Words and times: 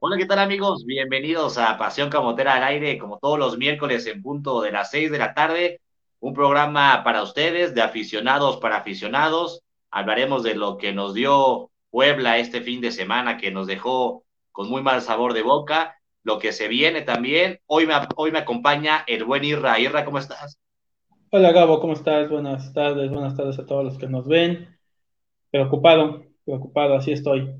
Hola, 0.00 0.16
¿qué 0.16 0.26
tal 0.26 0.38
amigos? 0.38 0.84
Bienvenidos 0.84 1.58
a 1.58 1.76
Pasión 1.76 2.08
Camotera 2.08 2.54
al 2.54 2.62
aire, 2.62 2.98
como 2.98 3.18
todos 3.18 3.36
los 3.36 3.58
miércoles 3.58 4.06
en 4.06 4.22
punto 4.22 4.60
de 4.60 4.70
las 4.70 4.92
seis 4.92 5.10
de 5.10 5.18
la 5.18 5.34
tarde, 5.34 5.80
un 6.20 6.34
programa 6.34 7.02
para 7.02 7.20
ustedes, 7.20 7.74
de 7.74 7.82
aficionados 7.82 8.58
para 8.58 8.76
aficionados. 8.76 9.62
Hablaremos 9.90 10.44
de 10.44 10.54
lo 10.54 10.78
que 10.78 10.92
nos 10.92 11.14
dio 11.14 11.72
Puebla 11.90 12.38
este 12.38 12.60
fin 12.60 12.80
de 12.80 12.92
semana, 12.92 13.38
que 13.38 13.50
nos 13.50 13.66
dejó 13.66 14.22
con 14.52 14.70
muy 14.70 14.82
mal 14.82 15.02
sabor 15.02 15.34
de 15.34 15.42
boca, 15.42 15.96
lo 16.22 16.38
que 16.38 16.52
se 16.52 16.68
viene 16.68 17.02
también. 17.02 17.58
Hoy 17.66 17.84
me, 17.84 17.94
hoy 18.14 18.30
me 18.30 18.38
acompaña 18.38 19.02
el 19.08 19.24
buen 19.24 19.42
Irra. 19.42 19.80
Irra, 19.80 20.04
¿cómo 20.04 20.18
estás? 20.18 20.60
Hola 21.32 21.50
Gabo, 21.50 21.80
¿cómo 21.80 21.94
estás? 21.94 22.30
Buenas 22.30 22.72
tardes, 22.72 23.10
buenas 23.10 23.36
tardes 23.36 23.58
a 23.58 23.66
todos 23.66 23.84
los 23.84 23.98
que 23.98 24.06
nos 24.06 24.28
ven. 24.28 24.78
Preocupado, 25.50 26.22
preocupado, 26.44 26.94
así 26.94 27.10
estoy. 27.10 27.52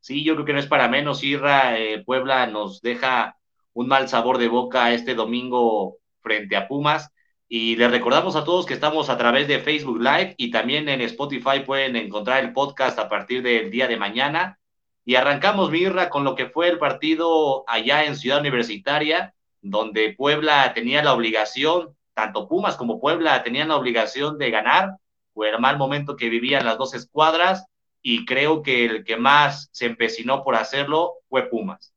Sí, 0.00 0.24
yo 0.24 0.34
creo 0.34 0.46
que 0.46 0.52
no 0.52 0.58
es 0.58 0.66
para 0.66 0.88
menos, 0.88 1.22
Irra. 1.22 1.78
Eh, 1.78 2.02
Puebla 2.04 2.46
nos 2.46 2.80
deja 2.80 3.36
un 3.72 3.88
mal 3.88 4.08
sabor 4.08 4.38
de 4.38 4.48
boca 4.48 4.92
este 4.92 5.14
domingo 5.14 5.98
frente 6.20 6.56
a 6.56 6.68
Pumas. 6.68 7.10
Y 7.48 7.76
les 7.76 7.90
recordamos 7.90 8.36
a 8.36 8.44
todos 8.44 8.66
que 8.66 8.74
estamos 8.74 9.08
a 9.08 9.16
través 9.16 9.48
de 9.48 9.60
Facebook 9.60 10.00
Live 10.00 10.34
y 10.36 10.50
también 10.50 10.88
en 10.88 11.00
Spotify 11.00 11.60
pueden 11.64 11.96
encontrar 11.96 12.44
el 12.44 12.52
podcast 12.52 12.98
a 12.98 13.08
partir 13.08 13.42
del 13.42 13.70
día 13.70 13.86
de 13.88 13.96
mañana. 13.96 14.58
Y 15.04 15.14
arrancamos, 15.14 15.70
Mirra, 15.70 16.10
con 16.10 16.24
lo 16.24 16.34
que 16.34 16.46
fue 16.46 16.68
el 16.68 16.78
partido 16.78 17.64
allá 17.66 18.04
en 18.04 18.16
Ciudad 18.16 18.40
Universitaria, 18.40 19.34
donde 19.62 20.14
Puebla 20.14 20.72
tenía 20.74 21.02
la 21.02 21.14
obligación, 21.14 21.96
tanto 22.12 22.48
Pumas 22.48 22.76
como 22.76 23.00
Puebla 23.00 23.42
tenían 23.42 23.68
la 23.68 23.76
obligación 23.76 24.36
de 24.36 24.50
ganar, 24.50 24.96
fue 25.32 25.50
el 25.50 25.58
mal 25.58 25.78
momento 25.78 26.16
que 26.16 26.28
vivían 26.28 26.66
las 26.66 26.76
dos 26.76 26.92
escuadras 26.94 27.64
y 28.02 28.24
creo 28.24 28.62
que 28.62 28.84
el 28.86 29.04
que 29.04 29.16
más 29.16 29.68
se 29.72 29.86
empecinó 29.86 30.44
por 30.44 30.54
hacerlo 30.54 31.14
fue 31.28 31.48
Pumas. 31.48 31.94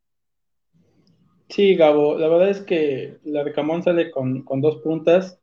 Sí, 1.50 1.76
Gabo, 1.76 2.18
la 2.18 2.30
verdad 2.30 2.50
es 2.50 2.62
que 2.62 3.18
la 3.26 3.44
Recamón 3.44 3.84
sale 3.84 4.10
con, 4.10 4.44
con 4.44 4.62
dos 4.62 4.78
puntas, 4.78 5.40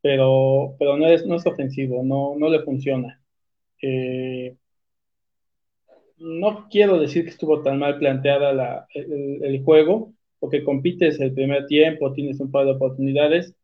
pero, 0.00 0.76
pero 0.78 0.96
no, 0.96 1.06
es, 1.08 1.26
no 1.26 1.36
es 1.36 1.46
ofensivo, 1.46 2.02
no, 2.04 2.34
no 2.38 2.48
le 2.48 2.62
funciona. 2.62 3.20
Eh, 3.82 4.56
no 6.18 6.68
quiero 6.70 6.98
decir 6.98 7.24
que 7.24 7.30
estuvo 7.30 7.62
tan 7.62 7.78
mal 7.78 7.98
planteada 7.98 8.52
la, 8.52 8.86
el, 8.94 9.62
juego, 9.64 10.12
porque 10.38 10.62
compites 10.62 11.18
el 11.20 11.34
primer 11.34 11.66
tiempo, 11.66 12.12
tienes 12.12 12.40
un 12.40 12.50
par 12.50 12.66
de 12.66 12.72
oportunidades, 12.72 13.54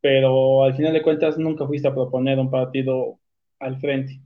pero 0.00 0.64
al 0.64 0.76
final 0.76 0.92
de 0.92 1.02
cuentas 1.02 1.38
nunca 1.38 1.66
fuiste 1.66 1.88
a 1.88 1.94
proponer 1.94 2.38
un 2.38 2.50
partido 2.50 3.18
al 3.58 3.80
frente. 3.80 4.20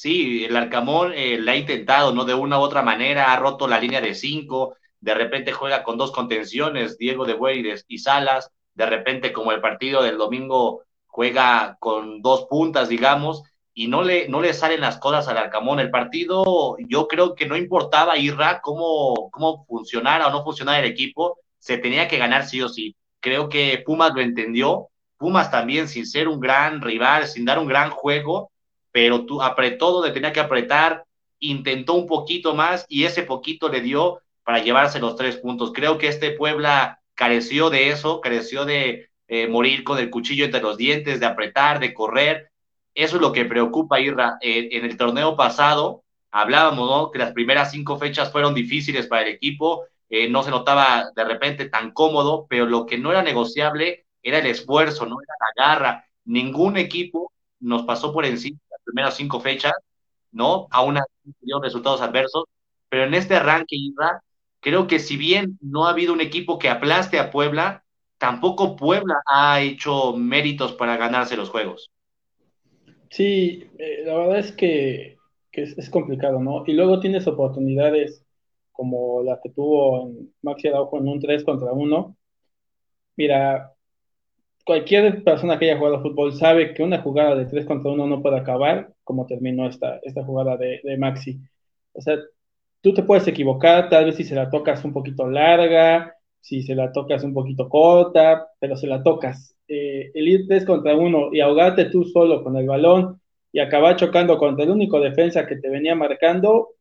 Sí, 0.00 0.44
el 0.44 0.54
Arcamón 0.54 1.12
eh, 1.12 1.40
la 1.40 1.52
ha 1.52 1.56
intentado, 1.56 2.12
¿no? 2.12 2.24
De 2.24 2.32
una 2.32 2.60
u 2.60 2.62
otra 2.62 2.82
manera, 2.82 3.32
ha 3.32 3.36
roto 3.36 3.66
la 3.66 3.80
línea 3.80 4.00
de 4.00 4.14
cinco, 4.14 4.76
de 5.00 5.12
repente 5.12 5.50
juega 5.50 5.82
con 5.82 5.98
dos 5.98 6.12
contenciones, 6.12 6.98
Diego 6.98 7.24
de 7.24 7.34
Bueyres 7.34 7.84
y 7.88 7.98
Salas, 7.98 8.52
de 8.74 8.86
repente 8.86 9.32
como 9.32 9.50
el 9.50 9.60
partido 9.60 10.04
del 10.04 10.16
domingo 10.16 10.84
juega 11.08 11.76
con 11.80 12.22
dos 12.22 12.46
puntas, 12.48 12.88
digamos, 12.88 13.42
y 13.74 13.88
no 13.88 14.04
le, 14.04 14.28
no 14.28 14.40
le 14.40 14.54
salen 14.54 14.82
las 14.82 14.98
cosas 14.98 15.26
al 15.26 15.36
Arcamón. 15.36 15.80
El 15.80 15.90
partido, 15.90 16.76
yo 16.78 17.08
creo 17.08 17.34
que 17.34 17.46
no 17.46 17.56
importaba, 17.56 18.16
Irra, 18.18 18.60
cómo, 18.60 19.30
cómo 19.32 19.64
funcionara 19.66 20.28
o 20.28 20.30
no 20.30 20.44
funcionara 20.44 20.78
el 20.78 20.92
equipo, 20.92 21.40
se 21.58 21.76
tenía 21.76 22.06
que 22.06 22.18
ganar 22.18 22.46
sí 22.46 22.62
o 22.62 22.68
sí. 22.68 22.94
Creo 23.18 23.48
que 23.48 23.82
Pumas 23.84 24.12
lo 24.14 24.20
entendió, 24.20 24.90
Pumas 25.16 25.50
también 25.50 25.88
sin 25.88 26.06
ser 26.06 26.28
un 26.28 26.38
gran 26.38 26.82
rival, 26.82 27.26
sin 27.26 27.44
dar 27.44 27.58
un 27.58 27.66
gran 27.66 27.90
juego, 27.90 28.52
pero 28.92 29.26
tú 29.26 29.42
apretó 29.42 29.92
donde 29.92 30.10
tenía 30.10 30.32
que 30.32 30.40
apretar, 30.40 31.04
intentó 31.40 31.94
un 31.94 32.06
poquito 32.06 32.54
más 32.54 32.84
y 32.88 33.04
ese 33.04 33.22
poquito 33.22 33.68
le 33.68 33.80
dio 33.80 34.20
para 34.44 34.60
llevarse 34.60 34.98
los 34.98 35.16
tres 35.16 35.36
puntos. 35.36 35.72
Creo 35.72 35.98
que 35.98 36.08
este 36.08 36.30
Puebla 36.30 37.00
careció 37.14 37.70
de 37.70 37.90
eso, 37.90 38.20
careció 38.20 38.64
de 38.64 39.10
eh, 39.28 39.46
morir 39.46 39.84
con 39.84 39.98
el 39.98 40.10
cuchillo 40.10 40.44
entre 40.44 40.62
los 40.62 40.76
dientes, 40.76 41.20
de 41.20 41.26
apretar, 41.26 41.80
de 41.80 41.92
correr. 41.92 42.50
Eso 42.94 43.16
es 43.16 43.22
lo 43.22 43.32
que 43.32 43.44
preocupa, 43.44 44.00
Irra. 44.00 44.38
Eh, 44.40 44.70
en 44.72 44.84
el 44.84 44.96
torneo 44.96 45.36
pasado 45.36 46.04
hablábamos 46.30 46.88
¿no? 46.88 47.10
que 47.10 47.18
las 47.18 47.32
primeras 47.32 47.70
cinco 47.70 47.98
fechas 47.98 48.32
fueron 48.32 48.54
difíciles 48.54 49.06
para 49.06 49.22
el 49.22 49.28
equipo, 49.28 49.84
eh, 50.08 50.28
no 50.28 50.42
se 50.42 50.50
notaba 50.50 51.10
de 51.14 51.24
repente 51.24 51.68
tan 51.68 51.92
cómodo, 51.92 52.46
pero 52.48 52.66
lo 52.66 52.86
que 52.86 52.98
no 52.98 53.10
era 53.10 53.22
negociable 53.22 54.06
era 54.22 54.38
el 54.38 54.46
esfuerzo, 54.46 55.06
no 55.06 55.16
era 55.20 55.34
la 55.40 55.64
garra. 55.64 56.04
Ningún 56.24 56.76
equipo 56.76 57.32
nos 57.60 57.82
pasó 57.82 58.12
por 58.12 58.24
encima 58.24 58.58
primeras 58.88 59.16
cinco 59.16 59.40
fechas, 59.40 59.72
¿no? 60.32 60.66
Aún 60.70 60.98
así 60.98 61.34
resultados 61.62 62.00
adversos, 62.00 62.44
pero 62.88 63.04
en 63.04 63.14
este 63.14 63.36
arranque, 63.36 63.76
creo 64.60 64.86
que 64.86 64.98
si 64.98 65.16
bien 65.16 65.58
no 65.60 65.86
ha 65.86 65.90
habido 65.90 66.12
un 66.12 66.20
equipo 66.20 66.58
que 66.58 66.68
aplaste 66.68 67.18
a 67.18 67.30
Puebla, 67.30 67.84
tampoco 68.18 68.76
Puebla 68.76 69.16
ha 69.26 69.60
hecho 69.60 70.16
méritos 70.16 70.72
para 70.72 70.96
ganarse 70.96 71.36
los 71.36 71.50
juegos. 71.50 71.90
Sí, 73.10 73.70
eh, 73.78 74.02
la 74.04 74.14
verdad 74.16 74.38
es 74.38 74.52
que, 74.52 75.16
que 75.50 75.62
es, 75.62 75.78
es, 75.78 75.88
complicado, 75.88 76.40
¿no? 76.40 76.64
Y 76.66 76.74
luego 76.74 77.00
tienes 77.00 77.26
oportunidades 77.26 78.22
como 78.72 79.22
la 79.22 79.40
que 79.42 79.50
tuvo 79.50 80.08
en 80.08 80.34
Maxi 80.42 80.68
Araujo 80.68 80.98
en 80.98 81.08
un 81.08 81.20
3 81.20 81.42
contra 81.44 81.72
1. 81.72 82.16
Mira, 83.16 83.72
cualquier 84.68 85.24
persona 85.24 85.58
que 85.58 85.64
haya 85.64 85.78
jugado 85.78 86.02
fútbol 86.02 86.34
sabe 86.34 86.74
que 86.74 86.82
una 86.82 87.00
jugada 87.00 87.34
de 87.34 87.46
3 87.46 87.64
contra 87.64 87.90
1 87.90 88.06
no 88.06 88.20
puede 88.20 88.36
acabar 88.36 88.92
como 89.02 89.24
terminó 89.24 89.66
esta, 89.66 89.98
esta 90.02 90.22
jugada 90.22 90.58
de, 90.58 90.82
Maxi. 90.98 91.40
O 91.94 92.02
sea, 92.02 92.18
tú 92.82 92.92
te 92.92 93.02
puedes 93.02 93.26
equivocar, 93.26 93.88
tal 93.88 94.04
vez 94.04 94.16
si 94.16 94.24
se 94.24 94.34
la 94.34 94.50
tocas 94.50 94.84
un 94.84 94.92
poquito 94.92 95.26
larga, 95.26 96.14
si 96.38 96.62
se 96.62 96.74
la 96.74 96.92
tocas 96.92 97.24
un 97.24 97.32
poquito 97.32 97.66
corta, 97.70 98.46
pero 98.60 98.76
se 98.76 98.86
la 98.86 99.02
tocas. 99.02 99.56
Eh, 99.68 100.10
el 100.12 100.28
ir 100.28 100.46
3 100.46 100.66
contra 100.66 100.94
1 100.94 101.30
y 101.32 101.40
ahogarte 101.40 101.86
tú 101.86 102.04
solo 102.04 102.44
con 102.44 102.54
el 102.58 102.66
balón 102.66 103.22
y 103.50 103.60
acabar 103.60 103.96
chocando 103.96 104.36
contra 104.36 104.64
el 104.64 104.70
único 104.70 105.00
defensa 105.00 105.46
que 105.46 105.56
te 105.56 105.70
venía 105.70 105.94
marcando, 105.94 106.74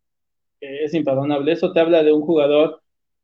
eh, 0.59 0.79
es 0.83 0.93
imperdonable. 0.93 1.53
Eso 1.53 1.71
te 1.71 1.79
habla 1.79 2.03
de 2.03 2.11
un 2.11 2.23
jugador 2.23 2.81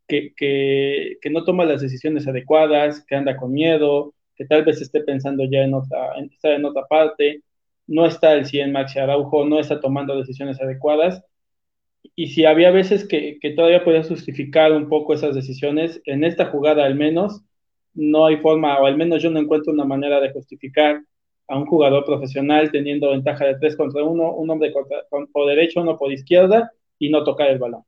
que, 0.08 0.34
que, 0.38 1.18
que 1.22 1.30
no 1.30 1.44
toma 1.44 1.66
las 1.66 1.82
decisiones 1.82 2.26
adecuadas, 2.30 3.06
que 3.06 3.16
anda 3.16 3.36
con 3.36 3.52
miedo, 3.52 4.14
que 4.44 4.48
tal 4.48 4.66
vez 4.66 4.82
esté 4.82 5.02
pensando 5.02 5.46
ya 5.50 5.64
en 5.64 5.74
otra, 5.74 6.18
en, 6.18 6.26
está 6.26 6.54
en 6.54 6.66
otra 6.66 6.86
parte, 6.86 7.42
no 7.88 8.06
está 8.06 8.34
el 8.34 8.46
100 8.46 8.72
Maxi 8.72 9.00
Araujo, 9.00 9.46
no 9.46 9.60
está 9.60 9.80
tomando 9.80 10.18
decisiones 10.18 10.60
adecuadas. 10.62 11.24
Y 12.16 12.28
si 12.28 12.46
había 12.46 12.72
veces 12.72 13.08
que, 13.08 13.38
que 13.42 13.52
todavía 13.52 13.84
podía 13.84 14.04
justificar 14.04 14.74
un 14.74 14.90
poco 14.90 15.14
esas 15.14 15.36
decisiones, 15.36 16.02
en 16.06 16.24
esta 16.24 16.48
jugada 16.48 16.86
al 16.86 16.96
menos 16.96 17.42
no 17.94 18.26
hay 18.26 18.38
forma, 18.38 18.78
o 18.80 18.86
al 18.86 18.98
menos 18.98 19.24
yo 19.24 19.30
no 19.30 19.40
encuentro 19.40 19.72
una 19.72 19.86
manera 19.86 20.20
de 20.20 20.34
justificar 20.34 21.02
a 21.48 21.58
un 21.58 21.66
jugador 21.66 22.06
profesional 22.06 22.72
teniendo 22.72 23.12
ventaja 23.12 23.46
de 23.46 23.58
3 23.60 23.78
contra 23.78 24.04
1, 24.04 24.34
un 24.34 24.50
hombre 24.50 24.74
por 25.10 25.48
derecho, 25.48 25.82
uno 25.82 25.98
por 25.98 26.12
izquierda, 26.12 26.72
y 27.00 27.10
no 27.10 27.24
tocar 27.24 27.50
el 27.50 27.60
balón. 27.60 27.84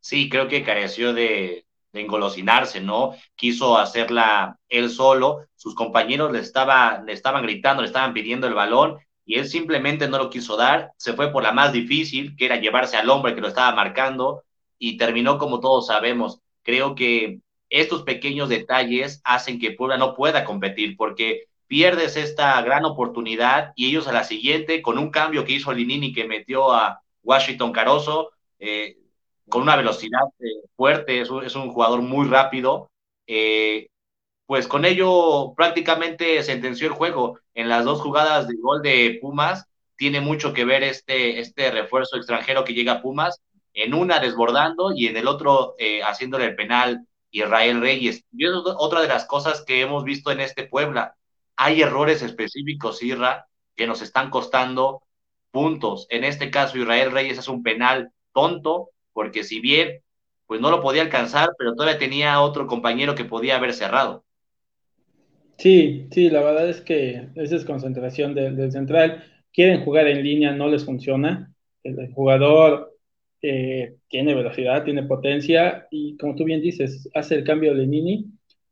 Sí, 0.00 0.28
creo 0.28 0.48
que 0.48 0.62
careció 0.62 1.12
de, 1.12 1.64
de 1.92 2.00
engolosinarse, 2.00 2.80
¿no? 2.80 3.14
Quiso 3.36 3.76
hacerla 3.78 4.58
él 4.68 4.90
solo, 4.90 5.46
sus 5.56 5.74
compañeros 5.74 6.32
le, 6.32 6.38
estaba, 6.38 7.02
le 7.04 7.12
estaban 7.12 7.42
gritando, 7.42 7.82
le 7.82 7.88
estaban 7.88 8.14
pidiendo 8.14 8.46
el 8.46 8.54
balón 8.54 8.98
y 9.24 9.38
él 9.38 9.46
simplemente 9.46 10.08
no 10.08 10.18
lo 10.18 10.30
quiso 10.30 10.56
dar, 10.56 10.92
se 10.96 11.12
fue 11.12 11.32
por 11.32 11.42
la 11.42 11.52
más 11.52 11.72
difícil, 11.72 12.36
que 12.36 12.46
era 12.46 12.56
llevarse 12.56 12.96
al 12.96 13.10
hombre 13.10 13.34
que 13.34 13.40
lo 13.40 13.48
estaba 13.48 13.74
marcando 13.74 14.42
y 14.78 14.96
terminó 14.96 15.38
como 15.38 15.60
todos 15.60 15.86
sabemos. 15.86 16.40
Creo 16.62 16.94
que 16.94 17.40
estos 17.68 18.02
pequeños 18.02 18.48
detalles 18.48 19.20
hacen 19.24 19.58
que 19.58 19.72
Puebla 19.72 19.96
no 19.96 20.14
pueda 20.14 20.44
competir 20.44 20.96
porque 20.96 21.44
pierdes 21.68 22.16
esta 22.16 22.60
gran 22.62 22.84
oportunidad 22.84 23.72
y 23.76 23.86
ellos 23.86 24.08
a 24.08 24.12
la 24.12 24.24
siguiente, 24.24 24.82
con 24.82 24.98
un 24.98 25.10
cambio 25.10 25.44
que 25.44 25.52
hizo 25.52 25.72
Linini 25.72 26.12
que 26.12 26.24
metió 26.24 26.72
a 26.72 27.00
Washington 27.22 27.70
Caroso, 27.70 28.32
eh, 28.58 28.96
con 29.50 29.62
una 29.62 29.76
velocidad 29.76 30.22
eh, 30.38 30.62
fuerte, 30.76 31.20
es 31.20 31.30
un, 31.30 31.70
jugador 31.70 32.00
muy 32.00 32.26
rápido, 32.26 32.90
eh, 33.26 33.88
pues 34.46 34.66
con 34.66 34.84
ello 34.84 35.52
prácticamente 35.56 36.42
sentenció 36.42 36.88
el 36.88 36.94
juego. 36.94 37.38
En 37.54 37.68
las 37.68 37.84
dos 37.84 38.00
jugadas 38.00 38.48
de 38.48 38.56
gol 38.56 38.82
de 38.82 39.18
Pumas 39.20 39.66
tiene 39.96 40.20
mucho 40.20 40.52
que 40.54 40.64
ver 40.64 40.82
este, 40.82 41.40
este 41.40 41.70
refuerzo 41.70 42.16
extranjero 42.16 42.64
que 42.64 42.74
llega 42.74 42.92
a 42.94 43.02
Pumas, 43.02 43.40
en 43.74 43.94
una 43.94 44.18
desbordando 44.18 44.92
y 44.92 45.06
en 45.06 45.16
el 45.16 45.28
otro 45.28 45.74
eh, 45.78 46.02
haciéndole 46.02 46.46
el 46.46 46.56
penal 46.56 47.06
Israel 47.30 47.80
Reyes. 47.80 48.24
Y 48.32 48.46
es 48.46 48.52
otra 48.54 49.02
de 49.02 49.08
las 49.08 49.26
cosas 49.26 49.62
que 49.62 49.80
hemos 49.80 50.04
visto 50.04 50.30
en 50.30 50.40
este 50.40 50.64
Puebla. 50.64 51.14
Hay 51.56 51.82
errores 51.82 52.22
específicos, 52.22 53.02
Irra, 53.02 53.46
que 53.76 53.86
nos 53.86 54.02
están 54.02 54.30
costando 54.30 55.02
puntos. 55.50 56.06
En 56.10 56.24
este 56.24 56.50
caso, 56.50 56.78
Israel 56.78 57.12
Reyes 57.12 57.38
es 57.38 57.48
un 57.48 57.62
penal 57.62 58.10
tonto, 58.32 58.90
porque 59.20 59.44
si 59.44 59.60
bien 59.60 60.00
pues 60.46 60.62
no 60.62 60.70
lo 60.70 60.80
podía 60.80 61.02
alcanzar, 61.02 61.50
pero 61.58 61.74
todavía 61.74 61.98
tenía 61.98 62.40
otro 62.40 62.66
compañero 62.66 63.14
que 63.14 63.26
podía 63.26 63.56
haber 63.56 63.74
cerrado. 63.74 64.24
Sí, 65.58 66.06
sí, 66.10 66.30
la 66.30 66.40
verdad 66.42 66.70
es 66.70 66.80
que 66.80 67.28
esa 67.34 67.56
es 67.56 67.66
concentración 67.66 68.34
del, 68.34 68.72
central. 68.72 69.22
Quieren 69.52 69.84
jugar 69.84 70.08
en 70.08 70.24
línea, 70.24 70.52
no 70.52 70.68
les 70.68 70.86
funciona. 70.86 71.52
El, 71.84 72.14
jugador 72.14 72.96
eh, 73.42 73.96
tiene 74.08 74.34
velocidad, 74.34 74.84
tiene 74.84 75.02
potencia 75.02 75.86
y 75.90 76.16
como 76.16 76.34
tú 76.34 76.44
bien 76.44 76.62
dices, 76.62 77.10
hace 77.12 77.34
el 77.34 77.44
cambio 77.44 77.74
de 77.74 77.86
Nini 77.86 78.24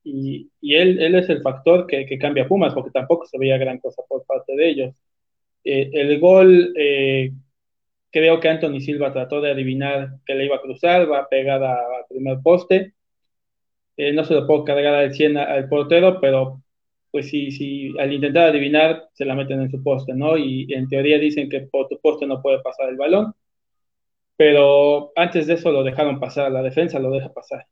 y, 0.03 0.50
él, 0.62 1.15
es 1.15 1.29
el 1.29 1.43
factor 1.43 1.87
que, 1.87 2.06
que, 2.06 2.19
cambia 2.19 2.49
Pumas 2.49 2.73
porque 2.73 2.91
tampoco 2.91 3.27
se 3.27 3.37
veía 3.37 3.59
gran 3.59 3.81
cosa 3.81 4.00
por 4.09 4.25
parte 4.25 4.56
de 4.56 4.71
ellos. 4.71 4.95
Eh, 5.62 5.91
el 5.93 6.19
gol, 6.19 6.73
eh, 6.75 7.33
creo 8.11 8.41
que 8.41 8.49
Anthony 8.49 8.81
Silva 8.81 9.13
trató 9.13 9.41
de 9.41 9.51
adivinar 9.53 10.11
que 10.27 10.35
le 10.35 10.47
iba 10.47 10.57
a 10.57 10.61
cruzar, 10.63 11.11
va 11.11 11.29
pegada 11.29 11.75
al 11.75 12.07
primer 12.09 12.39
poste. 12.43 12.95
Eh, 13.97 14.13
no 14.13 14.25
se 14.25 14.35
lo 14.35 14.47
puedo 14.47 14.65
cargar 14.65 14.95
al 14.95 15.13
100 15.15 15.37
al 15.37 15.69
portero, 15.69 16.21
pero 16.21 16.63
pues 17.11 17.29
si, 17.31 17.51
si 17.51 17.99
al 17.99 18.13
intentar 18.13 18.49
adivinar 18.51 19.09
se 19.13 19.25
la 19.25 19.35
meten 19.35 19.61
en 19.63 19.71
su 19.71 19.83
poste, 19.83 20.15
¿no? 20.15 20.37
Y 20.37 20.73
en 20.73 20.89
teoría 20.89 21.19
dicen 21.19 21.49
que 21.51 21.63
por 21.63 21.89
tu 21.89 21.99
poste 22.01 22.27
no 22.27 22.41
puede 22.43 22.61
pasar 22.61 22.89
el 22.89 22.97
balón, 22.97 23.35
pero 24.37 25.13
antes 25.17 25.47
de 25.47 25.55
eso 25.55 25.73
lo 25.73 25.83
dejaron 25.83 26.21
pasar, 26.21 26.51
la 26.53 26.63
defensa 26.63 26.99
lo 26.99 27.11
deja 27.11 27.33
pasar. 27.33 27.67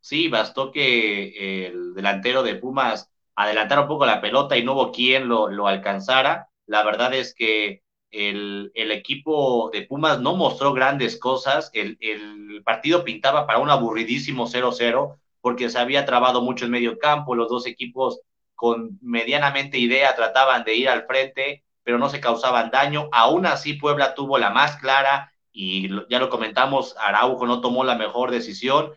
Sí, 0.00 0.28
bastó 0.28 0.72
que 0.72 1.66
el 1.66 1.94
delantero 1.94 2.42
de 2.42 2.54
Pumas 2.56 3.10
adelantara 3.34 3.82
un 3.82 3.88
poco 3.88 4.06
la 4.06 4.20
pelota 4.20 4.56
y 4.56 4.64
no 4.64 4.72
hubo 4.72 4.92
quien 4.92 5.28
lo, 5.28 5.48
lo 5.48 5.66
alcanzara. 5.66 6.48
La 6.66 6.82
verdad 6.84 7.12
es 7.14 7.34
que 7.34 7.82
el, 8.10 8.72
el, 8.74 8.90
equipo 8.90 9.70
de 9.72 9.82
Pumas 9.82 10.20
no 10.20 10.34
mostró 10.36 10.72
grandes 10.72 11.18
cosas. 11.18 11.70
El, 11.72 11.96
el 12.00 12.62
partido 12.64 13.04
pintaba 13.04 13.46
para 13.46 13.58
un 13.58 13.70
aburridísimo 13.70 14.46
0-0 14.46 15.16
porque 15.40 15.70
se 15.70 15.78
había 15.78 16.04
trabado 16.04 16.42
mucho 16.42 16.64
en 16.64 16.72
medio 16.72 16.98
campo. 16.98 17.34
Los 17.34 17.48
dos 17.48 17.66
equipos 17.66 18.20
con 18.54 18.98
medianamente 19.00 19.78
idea 19.78 20.14
trataban 20.14 20.64
de 20.64 20.74
ir 20.74 20.88
al 20.88 21.06
frente, 21.06 21.64
pero 21.82 21.98
no 21.98 22.08
se 22.08 22.20
causaban 22.20 22.70
daño. 22.70 23.08
Aún 23.12 23.46
así, 23.46 23.74
Puebla 23.74 24.14
tuvo 24.14 24.38
la 24.38 24.50
más 24.50 24.76
clara 24.76 25.32
y 25.52 25.88
ya 26.08 26.18
lo 26.18 26.30
comentamos, 26.30 26.94
Araujo 26.98 27.46
no 27.46 27.60
tomó 27.60 27.84
la 27.84 27.96
mejor 27.96 28.30
decisión, 28.30 28.92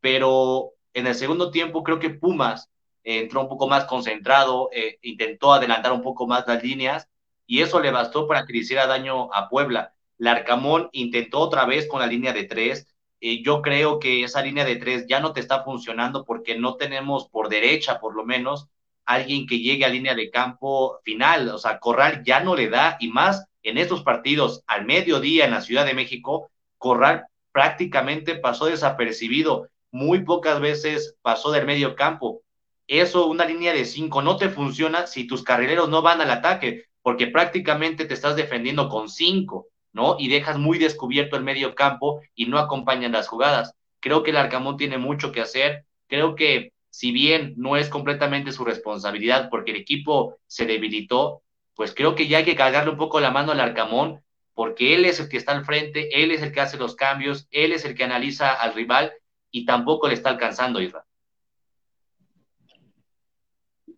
pero 0.00 0.72
en 0.92 1.06
el 1.06 1.14
segundo 1.14 1.50
tiempo 1.50 1.82
creo 1.82 1.98
que 1.98 2.10
Pumas 2.10 2.70
entró 3.02 3.42
un 3.42 3.48
poco 3.48 3.68
más 3.68 3.84
concentrado, 3.84 4.68
eh, 4.72 4.98
intentó 5.02 5.52
adelantar 5.52 5.92
un 5.92 6.02
poco 6.02 6.26
más 6.26 6.46
las 6.46 6.62
líneas 6.62 7.08
y 7.46 7.62
eso 7.62 7.80
le 7.80 7.90
bastó 7.90 8.26
para 8.26 8.46
que 8.46 8.52
le 8.52 8.60
hiciera 8.60 8.86
daño 8.86 9.32
a 9.32 9.48
Puebla. 9.48 9.94
Larcamón 10.18 10.88
intentó 10.92 11.40
otra 11.40 11.64
vez 11.66 11.88
con 11.88 12.00
la 12.00 12.06
línea 12.06 12.32
de 12.32 12.44
tres. 12.44 12.86
Eh, 13.20 13.42
yo 13.42 13.62
creo 13.62 13.98
que 13.98 14.24
esa 14.24 14.42
línea 14.42 14.64
de 14.64 14.76
tres 14.76 15.06
ya 15.08 15.20
no 15.20 15.32
te 15.32 15.40
está 15.40 15.64
funcionando 15.64 16.24
porque 16.24 16.58
no 16.58 16.76
tenemos 16.76 17.28
por 17.28 17.48
derecha, 17.48 18.00
por 18.00 18.14
lo 18.14 18.24
menos, 18.24 18.68
alguien 19.04 19.46
que 19.46 19.58
llegue 19.58 19.84
a 19.84 19.88
línea 19.88 20.14
de 20.14 20.30
campo 20.30 21.00
final. 21.04 21.48
O 21.50 21.58
sea, 21.58 21.78
Corral 21.78 22.22
ya 22.24 22.40
no 22.40 22.56
le 22.56 22.68
da 22.68 22.96
y 23.00 23.08
más 23.08 23.46
en 23.62 23.78
estos 23.78 24.02
partidos 24.02 24.62
al 24.66 24.84
mediodía 24.84 25.44
en 25.44 25.52
la 25.52 25.62
Ciudad 25.62 25.86
de 25.86 25.94
México, 25.94 26.50
Corral 26.78 27.26
prácticamente 27.52 28.36
pasó 28.36 28.66
desapercibido. 28.66 29.68
Muy 29.90 30.24
pocas 30.24 30.60
veces 30.60 31.16
pasó 31.22 31.50
del 31.52 31.66
medio 31.66 31.94
campo. 31.94 32.42
Eso, 32.86 33.26
una 33.26 33.46
línea 33.46 33.72
de 33.72 33.84
cinco, 33.84 34.20
no 34.20 34.36
te 34.36 34.50
funciona 34.50 35.06
si 35.06 35.26
tus 35.26 35.42
carrileros 35.42 35.88
no 35.88 36.02
van 36.02 36.20
al 36.20 36.30
ataque 36.30 36.84
porque 37.04 37.26
prácticamente 37.26 38.06
te 38.06 38.14
estás 38.14 38.34
defendiendo 38.34 38.88
con 38.88 39.10
cinco, 39.10 39.68
¿no? 39.92 40.16
Y 40.18 40.28
dejas 40.28 40.56
muy 40.56 40.78
descubierto 40.78 41.36
el 41.36 41.44
medio 41.44 41.74
campo 41.74 42.22
y 42.34 42.46
no 42.46 42.58
acompañan 42.58 43.12
las 43.12 43.28
jugadas. 43.28 43.74
Creo 44.00 44.22
que 44.22 44.30
el 44.30 44.38
Arcamón 44.38 44.78
tiene 44.78 44.96
mucho 44.96 45.30
que 45.30 45.42
hacer. 45.42 45.84
Creo 46.08 46.34
que 46.34 46.72
si 46.88 47.12
bien 47.12 47.52
no 47.58 47.76
es 47.76 47.90
completamente 47.90 48.52
su 48.52 48.64
responsabilidad 48.64 49.50
porque 49.50 49.72
el 49.72 49.76
equipo 49.76 50.38
se 50.46 50.64
debilitó, 50.64 51.42
pues 51.74 51.94
creo 51.94 52.14
que 52.14 52.26
ya 52.26 52.38
hay 52.38 52.44
que 52.44 52.56
cargarle 52.56 52.92
un 52.92 52.96
poco 52.96 53.20
la 53.20 53.30
mano 53.30 53.52
al 53.52 53.60
Arcamón 53.60 54.22
porque 54.54 54.94
él 54.94 55.04
es 55.04 55.20
el 55.20 55.28
que 55.28 55.36
está 55.36 55.52
al 55.52 55.66
frente, 55.66 56.22
él 56.22 56.30
es 56.30 56.40
el 56.40 56.52
que 56.52 56.60
hace 56.62 56.78
los 56.78 56.96
cambios, 56.96 57.48
él 57.50 57.72
es 57.72 57.84
el 57.84 57.94
que 57.94 58.04
analiza 58.04 58.50
al 58.50 58.72
rival 58.72 59.12
y 59.50 59.66
tampoco 59.66 60.08
le 60.08 60.14
está 60.14 60.30
alcanzando, 60.30 60.80
Isra. 60.80 61.04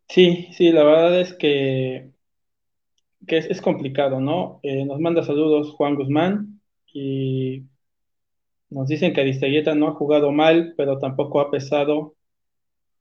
Sí, 0.09 0.49
sí, 0.57 0.73
la 0.73 0.83
verdad 0.83 1.21
es 1.21 1.35
que 1.35 2.16
que 3.27 3.39
es, 3.39 3.61
complicado, 3.61 4.21
¿no? 4.21 4.61
Eh, 4.63 4.85
nos 4.85 5.01
manda 5.01 5.23
saludos 5.23 5.73
Juan 5.73 5.97
Guzmán 5.97 6.61
y 6.93 7.65
nos 8.71 8.89
dicen 8.89 9.13
que 9.13 9.21
Aristeguieta 9.21 9.75
no 9.75 9.89
ha 9.89 9.95
jugado 9.95 10.33
mal, 10.33 10.75
pero 10.77 10.99
tampoco 10.99 11.41
ha 11.41 11.51
pesado. 11.51 12.17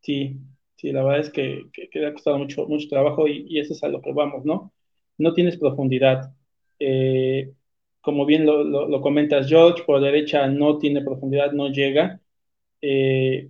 Sí, 0.01 0.39
sí, 0.75 0.91
la 0.91 1.03
verdad 1.03 1.21
es 1.21 1.29
que, 1.31 1.65
le 1.93 2.07
ha 2.07 2.13
costado 2.13 2.37
mucho, 2.37 2.67
mucho 2.67 2.87
trabajo 2.89 3.27
y, 3.27 3.59
eso 3.59 3.73
es 3.73 3.83
a 3.83 3.89
lo 3.89 4.01
que 4.01 4.13
vamos, 4.13 4.45
¿no? 4.45 4.73
No 5.17 5.33
tienes 5.33 5.57
profundidad. 5.57 6.33
Eh, 6.79 7.53
como 8.01 8.25
bien 8.25 8.45
lo, 8.45 9.01
comentas, 9.01 9.47
George, 9.49 9.83
por 9.83 10.01
derecha 10.01 10.47
no 10.47 10.77
tiene 10.77 11.01
profundidad, 11.01 11.51
no 11.53 11.69
llega. 11.69 12.21
Eh, 12.81 13.49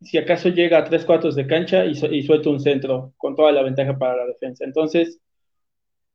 si 0.00 0.18
acaso 0.18 0.48
llega 0.48 0.78
a 0.78 0.84
tres 0.84 1.04
cuartos 1.04 1.34
de 1.36 1.46
cancha 1.46 1.84
y, 1.84 1.94
suelta 1.94 2.50
un 2.50 2.60
centro 2.60 3.12
con 3.16 3.36
toda 3.36 3.52
la 3.52 3.62
ventaja 3.62 3.98
para 3.98 4.16
la 4.16 4.26
defensa. 4.26 4.64
Entonces, 4.64 5.20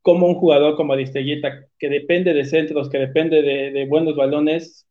como 0.02 0.28
un 0.28 0.36
jugador 0.36 0.76
como 0.76 0.94
Aristeguieta, 0.94 1.68
que 1.80 1.90
depende 1.90 2.34
de 2.34 2.46
centros, 2.46 2.90
que 2.90 3.00
depende 3.00 3.42
de, 3.42 3.86
buenos 3.88 4.16
balones, 4.16 4.88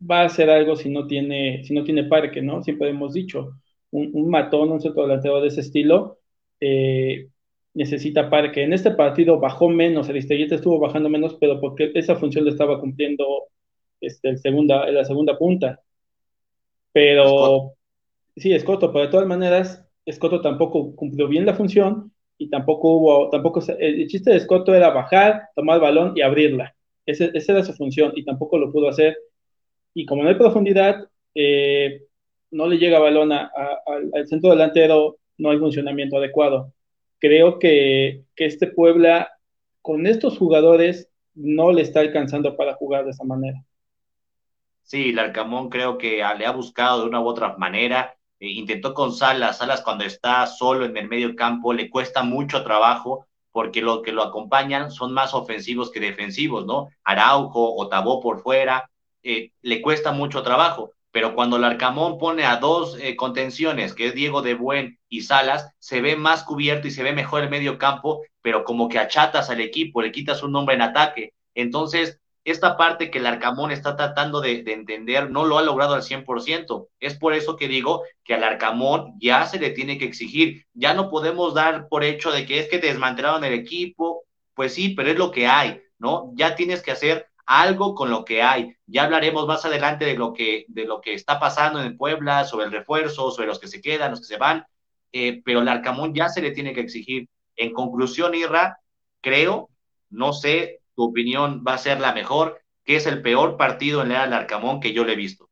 va 0.00 0.22
a 0.22 0.24
hacer 0.26 0.50
algo 0.50 0.76
si 0.76 0.88
no 0.90 1.06
tiene, 1.06 1.64
si 1.64 1.74
no 1.74 1.84
tiene 1.84 2.04
parque, 2.04 2.42
¿no? 2.42 2.62
Siempre 2.62 2.90
hemos 2.90 3.14
dicho, 3.14 3.52
un, 3.90 4.28
matón, 4.28 4.72
un 4.72 4.80
centro 4.80 5.02
delantero 5.02 5.40
de 5.40 5.48
ese 5.48 5.60
estilo, 5.60 6.18
eh, 6.60 7.28
necesita 7.74 8.30
parque. 8.30 8.62
En 8.64 8.72
este 8.72 8.90
partido 8.92 9.38
bajó 9.40 9.68
menos, 9.68 10.08
Aristeguieta 10.08 10.56
estuvo 10.56 10.78
bajando 10.80 11.08
menos, 11.08 11.36
pero 11.40 11.60
porque 11.60 11.92
esa 11.94 12.16
función 12.16 12.44
lo 12.44 12.50
estaba 12.50 12.80
cumpliendo 12.80 13.24
este, 14.00 14.30
el 14.30 14.38
segunda, 14.38 14.90
la 14.90 15.04
segunda 15.04 15.38
punta. 15.38 15.80
Pero 16.92 17.74
sí, 18.36 18.52
Escoto, 18.52 18.92
pero 18.92 19.06
de 19.06 19.10
todas 19.10 19.26
maneras, 19.26 19.84
Escoto 20.04 20.40
tampoco 20.40 20.94
cumplió 20.94 21.28
bien 21.28 21.46
la 21.46 21.54
función 21.54 22.12
y 22.38 22.50
tampoco 22.50 22.90
hubo, 22.90 23.30
tampoco, 23.30 23.62
el 23.78 24.06
chiste 24.08 24.30
de 24.30 24.36
Escoto 24.36 24.74
era 24.74 24.90
bajar, 24.90 25.48
tomar 25.54 25.76
el 25.76 25.82
balón 25.82 26.12
y 26.16 26.22
abrirla. 26.22 26.74
esa 27.06 27.52
era 27.52 27.64
su 27.64 27.72
función 27.74 28.12
y 28.16 28.24
tampoco 28.24 28.58
lo 28.58 28.72
pudo 28.72 28.88
hacer. 28.88 29.16
Y 29.94 30.06
como 30.06 30.22
no 30.22 30.28
hay 30.28 30.34
profundidad, 30.34 31.08
eh, 31.34 32.02
no 32.50 32.66
le 32.66 32.78
llega 32.78 32.98
balón 32.98 33.32
al 33.32 34.26
centro 34.26 34.50
delantero, 34.50 35.18
no 35.38 35.50
hay 35.50 35.58
funcionamiento 35.58 36.16
adecuado. 36.16 36.72
Creo 37.18 37.58
que, 37.58 38.24
que 38.34 38.46
este 38.46 38.66
Puebla, 38.66 39.30
con 39.82 40.06
estos 40.06 40.38
jugadores, 40.38 41.08
no 41.34 41.72
le 41.72 41.82
está 41.82 42.00
alcanzando 42.00 42.56
para 42.56 42.74
jugar 42.74 43.04
de 43.04 43.10
esa 43.10 43.24
manera. 43.24 43.64
Sí, 44.82 45.10
el 45.10 45.18
Arcamón 45.18 45.70
creo 45.70 45.98
que 45.98 46.22
le 46.38 46.46
ha 46.46 46.52
buscado 46.52 47.00
de 47.00 47.08
una 47.08 47.20
u 47.20 47.26
otra 47.26 47.56
manera 47.56 48.16
eh, 48.44 48.50
intentó 48.50 48.92
con 48.92 49.12
Salas, 49.12 49.58
Salas 49.58 49.80
cuando 49.80 50.04
está 50.04 50.46
solo 50.46 50.84
en 50.84 50.96
el 50.96 51.08
medio 51.08 51.34
campo 51.34 51.72
le 51.72 51.88
cuesta 51.88 52.22
mucho 52.22 52.62
trabajo 52.62 53.26
porque 53.52 53.80
lo 53.80 54.02
que 54.02 54.12
lo 54.12 54.22
acompañan 54.22 54.90
son 54.90 55.12
más 55.12 55.32
ofensivos 55.32 55.90
que 55.90 56.00
defensivos, 56.00 56.66
¿no? 56.66 56.88
Araujo 57.04 57.74
o 57.74 57.88
Tabó 57.88 58.20
por 58.20 58.42
fuera, 58.42 58.90
eh, 59.22 59.52
le 59.62 59.80
cuesta 59.80 60.12
mucho 60.12 60.42
trabajo, 60.42 60.90
pero 61.12 61.34
cuando 61.34 61.56
el 61.56 61.64
Arcamón 61.64 62.18
pone 62.18 62.44
a 62.44 62.56
dos 62.56 62.98
eh, 63.00 63.14
contenciones, 63.16 63.94
que 63.94 64.08
es 64.08 64.14
Diego 64.14 64.42
de 64.42 64.54
Buen 64.54 64.98
y 65.08 65.22
Salas, 65.22 65.70
se 65.78 66.00
ve 66.00 66.16
más 66.16 66.42
cubierto 66.42 66.88
y 66.88 66.90
se 66.90 67.04
ve 67.04 67.12
mejor 67.12 67.44
el 67.44 67.50
medio 67.50 67.78
campo, 67.78 68.22
pero 68.42 68.64
como 68.64 68.88
que 68.88 68.98
achatas 68.98 69.48
al 69.48 69.60
equipo, 69.60 70.02
le 70.02 70.10
quitas 70.12 70.42
un 70.42 70.50
nombre 70.52 70.74
en 70.74 70.82
ataque. 70.82 71.32
Entonces, 71.54 72.20
esta 72.44 72.76
parte 72.76 73.10
que 73.10 73.18
el 73.18 73.26
Arcamón 73.26 73.70
está 73.70 73.96
tratando 73.96 74.40
de, 74.40 74.62
entender 74.66 75.30
no 75.30 75.44
lo 75.46 75.58
ha 75.58 75.62
logrado 75.62 75.94
al 75.94 76.02
100%. 76.02 76.88
Es 77.00 77.16
por 77.16 77.32
eso 77.32 77.56
que 77.56 77.68
digo 77.68 78.02
que 78.22 78.34
al 78.34 78.44
Arcamón 78.44 79.14
ya 79.18 79.46
se 79.46 79.58
le 79.58 79.70
tiene 79.70 79.96
que 79.98 80.04
exigir. 80.04 80.66
Ya 80.74 80.92
no 80.92 81.08
podemos 81.08 81.54
dar 81.54 81.88
por 81.88 82.04
hecho 82.04 82.30
de 82.30 82.44
que 82.44 82.60
es 82.60 82.68
que 82.68 82.78
desmantelaron 82.78 83.44
el 83.44 83.54
equipo. 83.54 84.24
Pues 84.54 84.74
sí, 84.74 84.90
pero 84.90 85.10
es 85.10 85.18
lo 85.18 85.30
que 85.30 85.46
hay, 85.46 85.80
¿no? 85.98 86.32
Ya 86.34 86.54
tienes 86.54 86.82
que 86.82 86.92
hacer 86.92 87.28
algo 87.46 87.94
con 87.94 88.10
lo 88.10 88.24
que 88.24 88.42
hay. 88.42 88.76
Ya 88.86 89.04
hablaremos 89.04 89.46
más 89.46 89.64
adelante 89.64 90.04
de 90.04 90.14
lo 90.14 90.32
que, 90.32 90.66
de 90.68 90.84
lo 90.84 91.00
que 91.00 91.14
está 91.14 91.40
pasando 91.40 91.82
en 91.82 91.96
Puebla, 91.96 92.44
sobre 92.44 92.66
el 92.66 92.72
refuerzo, 92.72 93.30
sobre 93.30 93.48
los 93.48 93.58
que 93.58 93.68
se 93.68 93.80
quedan, 93.80 94.10
los 94.10 94.20
que 94.20 94.26
se 94.26 94.36
van. 94.36 94.66
Eh, 95.12 95.40
pero 95.44 95.60
el 95.60 95.68
Arcamón 95.68 96.14
ya 96.14 96.28
se 96.28 96.42
le 96.42 96.50
tiene 96.50 96.74
que 96.74 96.80
exigir. 96.80 97.28
En 97.56 97.72
conclusión, 97.72 98.34
Irra, 98.34 98.78
creo, 99.20 99.70
no 100.10 100.32
sé, 100.32 100.80
tu 100.94 101.04
opinión 101.04 101.64
va 101.66 101.74
a 101.74 101.78
ser 101.78 102.00
la 102.00 102.14
mejor, 102.14 102.60
que 102.84 102.96
es 102.96 103.06
el 103.06 103.22
peor 103.22 103.56
partido 103.56 104.02
en 104.02 104.12
el 104.12 104.32
Arcamón 104.32 104.80
que 104.80 104.92
yo 104.92 105.04
le 105.04 105.14
he 105.14 105.16
visto. 105.16 105.50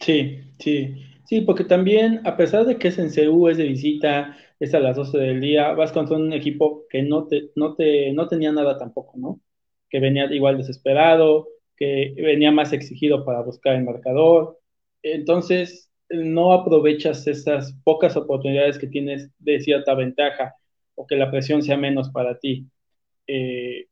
Sí, 0.00 0.40
sí, 0.58 0.94
sí, 1.24 1.40
porque 1.42 1.64
también, 1.64 2.20
a 2.26 2.36
pesar 2.36 2.66
de 2.66 2.78
que 2.78 2.88
es 2.88 2.98
en 2.98 3.10
CU, 3.10 3.48
es 3.48 3.56
de 3.56 3.64
visita, 3.64 4.36
es 4.60 4.74
a 4.74 4.80
las 4.80 4.96
12 4.96 5.18
del 5.18 5.40
día, 5.40 5.72
vas 5.72 5.92
contra 5.92 6.16
un 6.16 6.32
equipo 6.32 6.84
que 6.90 7.02
no, 7.02 7.26
te, 7.26 7.50
no, 7.56 7.74
te, 7.74 8.12
no 8.12 8.28
tenía 8.28 8.52
nada 8.52 8.78
tampoco, 8.78 9.18
¿no? 9.18 9.40
Que 9.88 10.00
venía 10.00 10.26
igual 10.32 10.58
desesperado, 10.58 11.48
que 11.76 12.14
venía 12.16 12.52
más 12.52 12.72
exigido 12.72 13.24
para 13.24 13.42
buscar 13.42 13.76
el 13.76 13.84
marcador. 13.84 14.58
Entonces, 15.02 15.90
no 16.10 16.52
aprovechas 16.52 17.26
esas 17.26 17.72
pocas 17.84 18.16
oportunidades 18.16 18.78
que 18.78 18.86
tienes 18.86 19.30
de 19.38 19.60
cierta 19.60 19.94
ventaja 19.94 20.54
o 20.94 21.06
que 21.06 21.16
la 21.16 21.30
presión 21.30 21.62
sea 21.62 21.76
menos 21.76 22.10
para 22.10 22.38
ti. 22.38 22.66
Eh, 23.26 23.86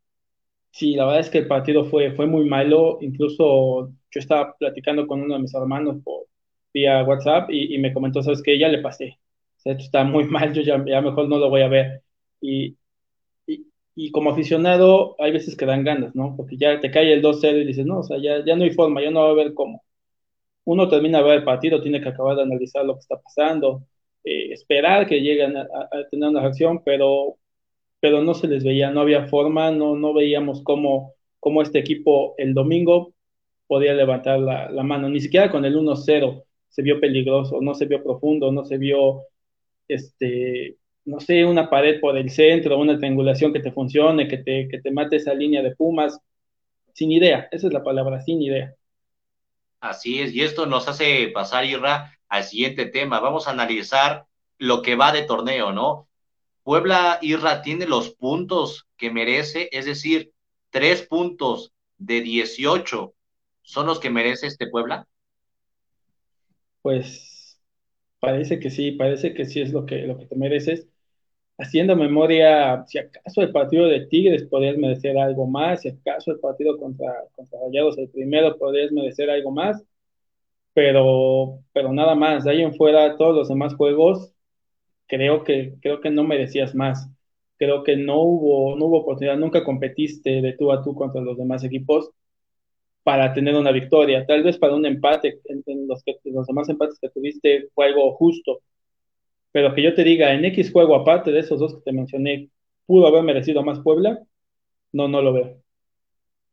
Sí, 0.75 0.95
la 0.97 1.05
verdad 1.05 1.21
es 1.21 1.31
que 1.31 1.39
el 1.39 1.47
partido 1.47 1.85
fue, 1.85 2.13
fue 2.13 2.27
muy 2.27 2.45
malo. 2.49 2.99
Incluso 3.01 3.91
yo 4.11 4.21
estaba 4.21 4.57
platicando 4.59 5.07
con 5.07 5.23
uno 5.23 5.35
de 5.35 5.41
mis 5.41 5.55
hermanos 5.55 5.99
por, 6.05 6.27
vía 6.75 7.05
WhatsApp 7.05 7.51
y, 7.51 7.79
me 7.79 7.93
comentó, 7.95 8.23
sabes 8.23 8.43
que 8.43 8.59
ya 8.59 8.69
le 8.69 8.81
pasé. 8.83 9.19
O 9.59 9.61
sea, 9.61 9.73
esto 9.73 9.85
está 9.85 10.05
muy 10.05 10.25
mal, 10.29 10.53
yo 10.55 10.63
ya, 10.63 10.85
ya 10.87 11.01
mejor 11.01 11.29
no 11.29 11.39
lo 11.39 11.51
voy 11.51 11.63
a 11.63 11.69
ver. 11.69 12.03
Y, 12.41 12.77
y, 13.47 13.67
y, 13.95 14.11
como 14.13 14.31
aficionado, 14.33 15.17
hay 15.21 15.33
veces 15.33 15.57
que 15.57 15.67
dan 15.67 15.85
ganas, 15.85 16.15
¿no? 16.15 16.37
Porque 16.37 16.57
ya 16.59 16.81
te 16.81 16.91
cae 16.91 17.13
el 17.13 17.23
2-0 17.23 17.63
y 17.63 17.67
dices, 17.67 17.87
no, 17.87 18.01
o 18.01 18.03
sea, 18.05 18.19
ya, 18.19 18.45
ya 18.45 18.57
no 18.57 18.65
hay 18.65 18.73
forma, 18.73 19.03
ya 19.03 19.11
no 19.11 19.23
va 19.23 19.31
a 19.31 19.35
ver 19.35 19.55
cómo. 19.55 19.85
Uno 20.65 20.89
termina 20.89 21.19
de 21.19 21.25
ver 21.25 21.39
el 21.39 21.45
partido, 21.45 21.83
tiene 21.83 22.01
que 22.03 22.09
acabar 22.11 22.37
de 22.37 22.43
analizar 22.45 22.85
lo 22.85 22.95
que 22.95 23.01
está 23.01 23.21
pasando, 23.21 23.85
eh, 24.25 24.53
esperar 24.53 25.07
que 25.07 25.21
lleguen 25.21 25.57
a, 25.57 25.63
a, 25.63 26.09
tener 26.11 26.29
una 26.31 26.41
reacción, 26.43 26.83
pero 26.85 27.39
pero 28.05 28.21
no 28.21 28.35
se 28.35 28.49
les 28.49 28.63
veía, 28.63 28.91
no 28.91 29.01
había 29.01 29.29
forma, 29.29 29.71
no, 29.71 29.97
no 29.97 30.13
veíamos 30.13 30.61
cómo, 30.63 31.15
cómo 31.41 31.63
este 31.63 31.79
equipo 31.79 32.35
el 32.37 32.53
domingo 32.53 33.15
podía 33.67 33.95
levantar 33.95 34.41
la, 34.41 34.83
mano, 34.83 35.09
ni 35.09 35.23
siquiera 35.23 35.51
con 35.51 35.65
el 35.65 35.75
1-0 35.75 36.45
se 36.69 36.83
vio 36.83 37.01
peligroso, 37.01 37.63
no 37.63 37.75
se 37.75 37.87
vio 37.87 38.05
profundo, 38.05 38.53
no 38.53 38.67
se 38.67 38.77
vio, 38.77 39.23
este, 39.89 40.77
no 41.07 41.19
sé, 41.19 41.47
una 41.47 41.71
pared 41.71 41.99
por 41.99 42.19
el 42.19 42.29
centro, 42.29 42.77
una 42.79 42.99
triangulación 42.99 43.55
que 43.55 43.61
te 43.61 43.73
funcione, 43.73 44.29
que 44.29 44.37
te, 44.37 44.69
que 44.69 44.83
te 44.83 44.91
mate 44.91 45.17
esa 45.17 45.33
línea 45.33 45.63
de 45.63 45.75
Pumas, 45.75 46.21
sin 46.93 47.11
idea, 47.11 47.49
esa 47.53 47.69
es 47.69 47.73
la 47.73 47.83
palabra, 47.83 48.21
sin 48.21 48.43
idea. 48.43 48.75
Así 49.81 50.21
es, 50.21 50.35
y 50.35 50.43
esto 50.43 50.67
nos 50.67 50.89
hace 50.89 51.29
pasar, 51.29 51.65
Irra, 51.65 52.19
al 52.29 52.45
siguiente 52.45 52.85
tema. 52.85 53.21
Vamos 53.21 53.49
a 53.49 53.53
analizar 53.53 54.27
lo 54.59 54.83
que 54.83 54.95
va 54.95 55.11
de 55.11 55.23
torneo, 55.23 55.73
¿no? 55.73 56.07
Puebla 56.65 57.19
Irra 57.21 57.61
tiene 57.61 57.87
los 57.87 58.15
puntos 58.15 58.89
que 58.97 59.11
merece, 59.11 59.69
es 59.71 59.85
decir, 59.85 60.33
tres 60.71 61.03
puntos 61.03 61.73
de 61.99 62.23
18 62.23 63.15
son 63.63 63.87
los 63.87 64.01
que 64.01 64.11
merece 64.11 64.47
este 64.47 64.67
Puebla. 64.67 65.07
Pues 66.81 67.61
parece 68.19 68.59
que 68.59 68.71
sí, 68.71 68.93
parece 68.93 69.35
que 69.35 69.45
sí 69.45 69.61
es 69.61 69.73
lo 69.73 69.85
que, 69.85 69.99
lo 70.07 70.19
que 70.19 70.25
te 70.27 70.37
mereces. 70.37 70.89
Haciendo 71.59 71.95
memoria, 71.97 72.85
si 72.87 72.99
acaso 72.99 73.43
el 73.43 73.53
partido 73.53 73.87
de 73.87 74.07
Tigres 74.07 74.45
podrías 74.45 74.77
merecer 74.79 75.19
algo 75.19 75.47
más, 75.47 75.83
si 75.83 75.89
acaso 75.91 76.33
el 76.33 76.41
partido 76.41 76.79
contra, 76.79 77.13
contra 77.37 77.61
Rayados, 77.61 77.99
el 77.99 78.09
primero, 78.09 78.57
podrías 78.57 78.91
merecer 78.91 79.31
algo 79.31 79.51
más, 79.51 79.85
pero, 80.73 81.61
pero 81.75 81.93
nada 81.93 82.15
más. 82.15 82.45
De 82.45 82.53
ahí 82.53 82.63
en 82.63 82.75
fuera, 82.75 83.17
todos 83.19 83.37
los 83.37 83.49
demás 83.49 83.75
juegos 83.75 84.34
creo 85.07 85.45
que, 85.45 85.75
creo 85.81 86.01
que 86.01 86.11
no 86.11 86.25
merecías 86.25 86.75
más. 86.75 87.09
Creo 87.57 87.85
que 87.85 87.97
no 87.97 88.21
hubo, 88.21 88.77
no 88.77 88.87
hubo 88.87 89.01
oportunidad, 89.01 89.37
nunca 89.37 89.65
competiste 89.65 90.43
de 90.43 90.53
tú 90.55 90.73
a 90.73 90.83
tú 90.83 90.95
contra 90.95 91.21
los 91.21 91.39
demás 91.39 91.63
equipos 91.65 92.11
para 93.03 93.33
tener 93.33 93.55
una 93.55 93.71
victoria. 93.71 94.27
Tal 94.27 94.43
vez 94.43 94.59
para 94.59 94.75
un 94.75 94.87
empate, 94.87 95.41
en, 95.47 95.87
los, 95.87 96.03
que, 96.03 96.17
los 96.25 96.47
demás 96.47 96.69
empates 96.69 96.99
que 96.99 97.11
tuviste 97.11 97.69
fue 97.75 97.87
algo 97.87 98.13
justo. 98.17 98.61
Pero 99.53 99.75
que 99.75 99.83
yo 99.83 99.95
te 99.95 100.03
diga, 100.03 100.33
en 100.33 100.45
X 100.47 100.73
juego, 100.73 100.97
aparte 100.97 101.31
de 101.31 101.41
esos 101.41 101.61
dos 101.61 101.75
que 101.75 101.83
te 101.83 101.93
mencioné, 101.93 102.49
pudo 102.87 103.07
haber 103.07 103.23
merecido 103.23 103.63
más 103.63 103.81
Puebla, 103.81 104.19
no, 104.93 105.07
no 105.07 105.23
lo 105.23 105.33
veo. 105.33 105.65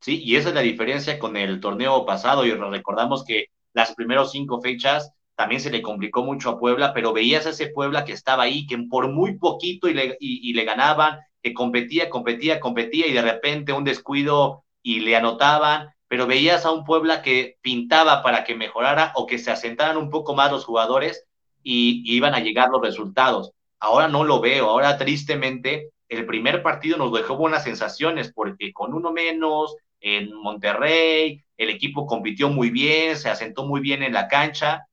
Sí, 0.02 0.22
y 0.24 0.36
esa 0.36 0.50
es 0.50 0.56
la 0.56 0.62
diferencia 0.62 1.18
con 1.20 1.38
el 1.38 1.60
torneo 1.60 2.06
pasado. 2.06 2.46
Y 2.46 2.52
recordamos 2.52 3.24
que 3.24 3.46
las 3.74 3.96
primeras 3.96 4.32
cinco 4.32 4.62
fechas 4.62 5.14
también 5.42 5.60
se 5.60 5.72
le 5.72 5.82
complicó 5.82 6.24
mucho 6.24 6.52
a 6.52 6.60
Puebla, 6.60 6.94
pero 6.94 7.14
veías 7.14 7.48
a 7.48 7.50
ese 7.50 7.66
Puebla 7.66 8.06
que 8.06 8.14
estaba 8.14 8.44
ahí, 8.44 8.68
que 8.68 8.78
por 8.78 9.10
muy 9.10 9.40
poquito 9.40 9.90
y 9.90 9.96
le, 9.96 10.16
y, 10.20 10.54
le 10.54 10.64
ganaban, 10.66 11.20
que 11.42 11.52
competía, 11.52 12.12
competía, 12.12 12.60
competía 12.60 13.08
y 13.08 13.12
de 13.12 13.24
repente 13.24 13.74
un 13.74 13.84
descuido 13.84 14.64
y 14.84 15.00
le 15.00 15.16
anotaban, 15.16 15.90
pero 16.08 16.28
veías 16.28 16.64
a 16.64 16.72
un 16.72 16.86
Puebla 16.86 17.24
que 17.24 17.58
pintaba 17.64 18.22
para 18.22 18.44
que 18.44 18.54
mejorara 18.54 19.14
o 19.16 19.26
que 19.26 19.40
se 19.40 19.50
asentaran 19.50 19.98
un 19.98 20.12
poco 20.12 20.36
más 20.36 20.52
los 20.52 20.64
jugadores 20.64 21.26
y, 21.64 22.04
y 22.06 22.18
iban 22.18 22.36
a 22.36 22.40
llegar 22.40 22.70
los 22.70 22.84
resultados. 22.84 23.52
Ahora 23.80 24.08
no 24.08 24.24
lo 24.24 24.42
veo, 24.42 24.70
ahora 24.70 25.00
tristemente 25.00 25.90
el 26.08 26.28
primer 26.28 26.62
partido 26.62 26.98
nos 26.98 27.12
dejó 27.14 27.36
buenas 27.36 27.64
sensaciones 27.64 28.32
porque 28.32 28.72
con 28.74 28.94
uno 28.94 29.12
menos 29.12 29.76
en 30.02 30.36
Monterrey, 30.36 31.42
el 31.58 31.70
equipo 31.72 32.06
compitió 32.06 32.48
muy 32.50 32.70
bien, 32.70 33.18
se 33.18 33.30
asentó 33.30 33.66
muy 33.66 33.82
bien 33.82 34.04
en 34.04 34.14
la 34.14 34.28
cancha, 34.28 34.86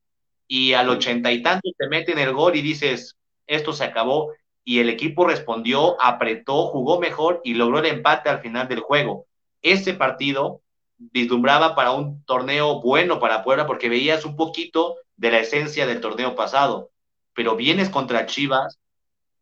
y 0.48 0.72
al 0.72 0.88
ochenta 0.88 1.30
y 1.30 1.42
tanto 1.42 1.70
te 1.76 1.88
meten 1.88 2.18
el 2.18 2.32
gol 2.32 2.56
y 2.56 2.62
dices, 2.62 3.16
esto 3.46 3.72
se 3.72 3.84
acabó, 3.84 4.32
y 4.64 4.80
el 4.80 4.88
equipo 4.88 5.26
respondió, 5.26 6.00
apretó, 6.02 6.66
jugó 6.66 6.98
mejor 6.98 7.40
y 7.44 7.54
logró 7.54 7.78
el 7.78 7.86
empate 7.86 8.28
al 8.28 8.40
final 8.40 8.68
del 8.68 8.80
juego. 8.80 9.26
Ese 9.62 9.94
partido 9.94 10.60
vislumbraba 10.98 11.74
para 11.74 11.92
un 11.92 12.22
torneo 12.24 12.80
bueno 12.82 13.20
para 13.20 13.44
Puebla 13.44 13.66
porque 13.66 13.88
veías 13.88 14.24
un 14.24 14.36
poquito 14.36 14.96
de 15.16 15.30
la 15.30 15.40
esencia 15.40 15.86
del 15.86 16.00
torneo 16.00 16.34
pasado, 16.34 16.90
pero 17.34 17.56
vienes 17.56 17.88
contra 17.88 18.26
Chivas 18.26 18.78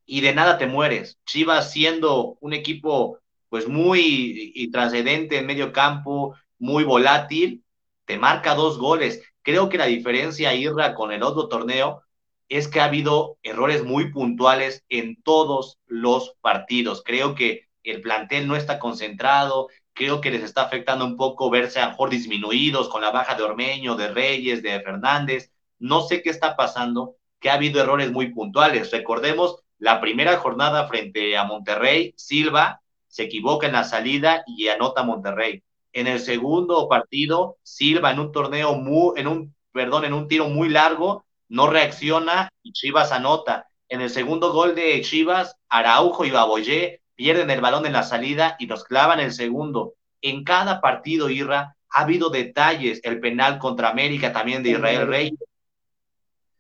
y 0.05 0.21
de 0.21 0.35
nada 0.35 0.59
te 0.59 0.67
mueres. 0.67 1.19
Chivas 1.27 1.73
siendo 1.73 2.37
un 2.41 2.53
equipo 2.53 3.19
pues 3.49 3.67
muy 3.69 4.53
y 4.55 4.71
trascendente 4.71 5.39
en 5.39 5.47
medio 5.47 5.73
campo, 5.73 6.37
muy 6.59 6.85
volátil, 6.85 7.65
te 8.05 8.19
marca 8.19 8.55
dos 8.55 8.79
goles 8.79 9.23
Creo 9.47 9.69
que 9.69 9.79
la 9.79 9.87
diferencia, 9.87 10.55
Irra, 10.55 10.97
con 10.97 11.13
el 11.13 11.23
otro 11.23 11.47
torneo 11.47 12.03
es 12.49 12.67
que 12.67 12.81
ha 12.81 12.87
habido 12.87 13.39
errores 13.45 13.85
muy 13.85 14.11
puntuales 14.11 14.85
en 14.89 15.23
todos 15.23 15.79
los 15.87 16.35
partidos. 16.41 17.05
Creo 17.05 17.37
que 17.37 17.69
el 17.85 18.01
plantel 18.01 18.49
no 18.49 18.57
está 18.57 18.81
concentrado, 18.81 19.69
creo 19.93 20.21
que 20.21 20.33
les 20.33 20.43
está 20.43 20.63
afectando 20.63 21.05
un 21.05 21.17
poco 21.17 21.49
verse 21.49 21.79
a 21.79 21.91
mejor 21.91 22.11
disminuidos 22.11 22.89
con 22.89 23.03
la 23.03 23.13
baja 23.13 23.37
de 23.37 23.45
Ormeño, 23.45 23.95
de 23.95 24.09
Reyes, 24.09 24.65
de 24.65 24.81
Fernández. 24.81 25.53
No 25.79 26.01
sé 26.03 26.23
qué 26.23 26.31
está 26.31 26.57
pasando, 26.57 27.15
que 27.39 27.49
ha 27.49 27.55
habido 27.55 27.81
errores 27.81 28.11
muy 28.11 28.33
puntuales. 28.33 28.91
Recordemos 28.91 29.63
la 29.79 30.01
primera 30.01 30.39
jornada 30.39 30.89
frente 30.89 31.37
a 31.37 31.45
Monterrey, 31.45 32.15
Silva 32.17 32.81
se 33.07 33.23
equivoca 33.23 33.69
en 33.69 33.75
la 33.75 33.85
salida 33.85 34.43
y 34.45 34.67
anota 34.67 35.05
Monterrey. 35.05 35.63
En 35.97 36.07
el 36.07 36.21
segundo 36.21 36.91
partido, 36.91 37.57
Silva 37.63 38.11
en 38.11 38.21
un 38.21 38.31
torneo 38.31 38.75
muy, 38.75 39.19
en 39.19 39.27
un, 39.27 39.55
perdón, 39.73 40.05
en 40.05 40.13
un 40.13 40.29
tiro 40.29 40.47
muy 40.51 40.69
largo, 40.69 41.25
no 41.49 41.69
reacciona 41.69 42.51
y 42.63 42.75
Chivas 42.75 43.13
anota. 43.13 43.69
En 43.89 44.03
el 44.03 44.11
segundo 44.11 44.53
gol 44.53 44.75
de 44.75 45.01
Chivas, 45.01 45.57
Araujo 45.71 46.27
y 46.27 46.31
Baboyé 46.31 47.01
pierden 47.15 47.49
el 47.49 47.63
balón 47.63 47.87
en 47.87 47.95
la 47.95 48.03
salida 48.03 48.57
y 48.59 48.67
nos 48.67 48.85
clavan 48.85 49.21
el 49.21 49.33
segundo. 49.33 49.95
En 50.21 50.45
cada 50.45 50.83
partido, 50.83 51.31
Irra, 51.31 51.77
ha 51.89 52.01
habido 52.03 52.29
detalles. 52.29 53.01
El 53.03 53.19
penal 53.19 53.59
contra 53.59 53.89
América 53.89 54.35
también 54.35 54.63
de 54.63 54.73
Israel 54.73 55.07
Rey. 55.07 55.39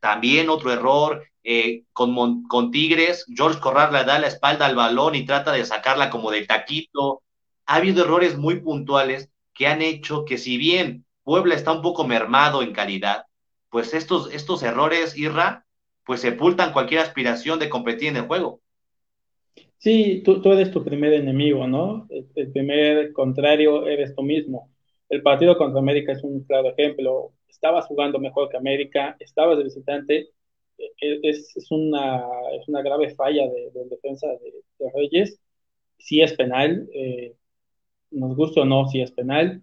También 0.00 0.48
otro 0.48 0.72
error 0.72 1.26
eh, 1.44 1.82
con, 1.92 2.44
con 2.44 2.70
Tigres. 2.70 3.26
George 3.28 3.60
Corral 3.60 3.92
le 3.92 4.04
da 4.04 4.18
la 4.18 4.28
espalda 4.28 4.64
al 4.64 4.76
balón 4.76 5.14
y 5.14 5.26
trata 5.26 5.52
de 5.52 5.66
sacarla 5.66 6.08
como 6.08 6.30
de 6.30 6.46
taquito 6.46 7.20
ha 7.66 7.76
habido 7.76 8.04
errores 8.04 8.36
muy 8.36 8.60
puntuales 8.60 9.30
que 9.54 9.66
han 9.66 9.82
hecho 9.82 10.24
que 10.24 10.38
si 10.38 10.56
bien 10.56 11.04
Puebla 11.24 11.54
está 11.54 11.72
un 11.72 11.82
poco 11.82 12.06
mermado 12.06 12.62
en 12.62 12.72
calidad, 12.72 13.24
pues 13.70 13.94
estos, 13.94 14.32
estos 14.32 14.62
errores, 14.62 15.16
Irra, 15.18 15.66
pues 16.04 16.20
sepultan 16.20 16.72
cualquier 16.72 17.00
aspiración 17.00 17.58
de 17.58 17.68
competir 17.68 18.08
en 18.08 18.16
el 18.16 18.26
juego. 18.26 18.60
Sí, 19.78 20.22
tú, 20.24 20.40
eres 20.50 20.70
tu 20.70 20.82
primer 20.84 21.12
enemigo, 21.12 21.66
¿no? 21.66 22.08
El, 22.10 22.50
primer 22.52 23.12
contrario 23.12 23.86
eres 23.86 24.14
tú 24.14 24.22
mismo. 24.22 24.70
El 25.08 25.22
partido 25.22 25.56
contra 25.58 25.80
América 25.80 26.12
es 26.12 26.22
un 26.24 26.44
claro 26.44 26.70
ejemplo. 26.70 27.32
Estabas 27.48 27.86
jugando 27.86 28.18
mejor 28.18 28.48
que 28.48 28.56
América, 28.56 29.16
estabas 29.20 29.58
de 29.58 29.64
visitante. 29.64 30.30
E, 30.78 31.20
es, 31.22 31.56
es, 31.56 31.70
una, 31.70 32.24
es 32.58 32.66
una 32.68 32.82
grave 32.82 33.14
falla 33.14 33.42
de, 33.48 33.70
defensa 33.90 34.26
de, 34.28 34.90
Reyes. 34.94 35.38
Sí 35.98 36.20
es 36.22 36.32
penal, 36.34 36.88
eh, 36.92 37.34
nos 38.10 38.36
gusta 38.36 38.62
o 38.62 38.64
no, 38.64 38.88
si 38.88 39.00
es 39.00 39.10
penal, 39.12 39.62